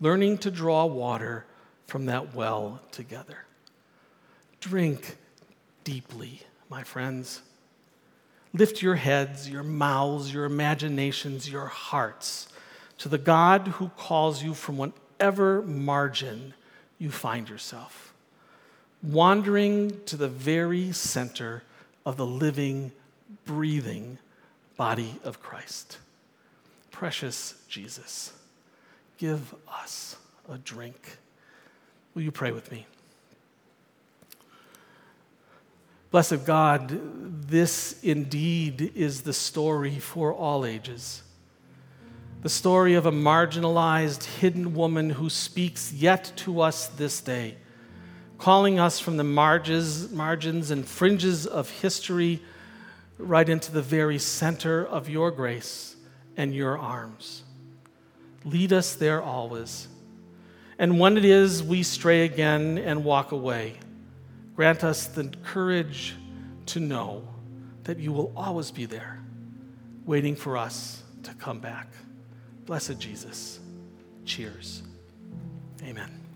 learning 0.00 0.38
to 0.38 0.50
draw 0.50 0.86
water 0.86 1.44
from 1.86 2.06
that 2.06 2.34
well 2.34 2.80
together. 2.90 3.44
Drink 4.60 5.16
deeply, 5.84 6.40
my 6.70 6.82
friends. 6.82 7.42
Lift 8.54 8.82
your 8.82 8.94
heads, 8.94 9.48
your 9.48 9.62
mouths, 9.62 10.32
your 10.32 10.44
imaginations, 10.44 11.50
your 11.50 11.66
hearts 11.66 12.48
to 12.98 13.08
the 13.08 13.18
God 13.18 13.68
who 13.68 13.90
calls 13.90 14.42
you 14.42 14.54
from 14.54 14.76
whatever 14.76 15.62
margin 15.62 16.54
you 16.98 17.10
find 17.10 17.48
yourself, 17.48 18.12
wandering 19.02 20.00
to 20.06 20.16
the 20.16 20.28
very 20.28 20.92
center 20.92 21.62
of 22.04 22.16
the 22.16 22.26
living, 22.26 22.92
breathing 23.44 24.18
body 24.76 25.18
of 25.22 25.40
Christ. 25.40 25.98
Precious 26.90 27.54
Jesus, 27.68 28.32
give 29.16 29.54
us 29.68 30.16
a 30.50 30.58
drink. 30.58 31.18
Will 32.14 32.22
you 32.22 32.32
pray 32.32 32.50
with 32.50 32.72
me? 32.72 32.86
Blessed 36.10 36.44
God, 36.46 37.00
this 37.48 38.02
indeed 38.02 38.92
is 38.94 39.22
the 39.22 39.32
story 39.32 39.98
for 39.98 40.32
all 40.32 40.64
ages 40.64 41.22
the 42.40 42.48
story 42.48 42.94
of 42.94 43.04
a 43.04 43.10
marginalized, 43.10 44.22
hidden 44.38 44.74
woman 44.74 45.10
who 45.10 45.28
speaks 45.28 45.92
yet 45.92 46.32
to 46.36 46.60
us 46.60 46.86
this 46.86 47.20
day, 47.20 47.56
calling 48.38 48.78
us 48.78 49.00
from 49.00 49.16
the 49.16 49.24
marges, 49.24 50.10
margins 50.12 50.70
and 50.70 50.86
fringes 50.86 51.46
of 51.46 51.68
history 51.68 52.40
right 53.18 53.48
into 53.48 53.72
the 53.72 53.82
very 53.82 54.18
center 54.18 54.86
of 54.86 55.08
your 55.08 55.32
grace 55.32 55.96
and 56.36 56.54
your 56.54 56.78
arms. 56.78 57.42
Lead 58.44 58.72
us 58.72 58.94
there 58.94 59.20
always. 59.20 59.88
And 60.78 61.00
when 61.00 61.16
it 61.16 61.24
is 61.24 61.60
we 61.60 61.82
stray 61.82 62.24
again 62.24 62.78
and 62.78 63.04
walk 63.04 63.32
away, 63.32 63.74
grant 64.58 64.82
us 64.82 65.06
the 65.06 65.22
courage 65.44 66.16
to 66.66 66.80
know 66.80 67.22
that 67.84 67.96
you 67.96 68.10
will 68.10 68.32
always 68.36 68.72
be 68.72 68.86
there, 68.86 69.22
waiting 70.04 70.34
for 70.34 70.56
us 70.56 71.04
to 71.22 71.32
come 71.34 71.60
back. 71.60 71.86
Blessed 72.66 72.98
Jesus. 72.98 73.60
Cheers. 74.24 74.82
Amen. 75.84 76.27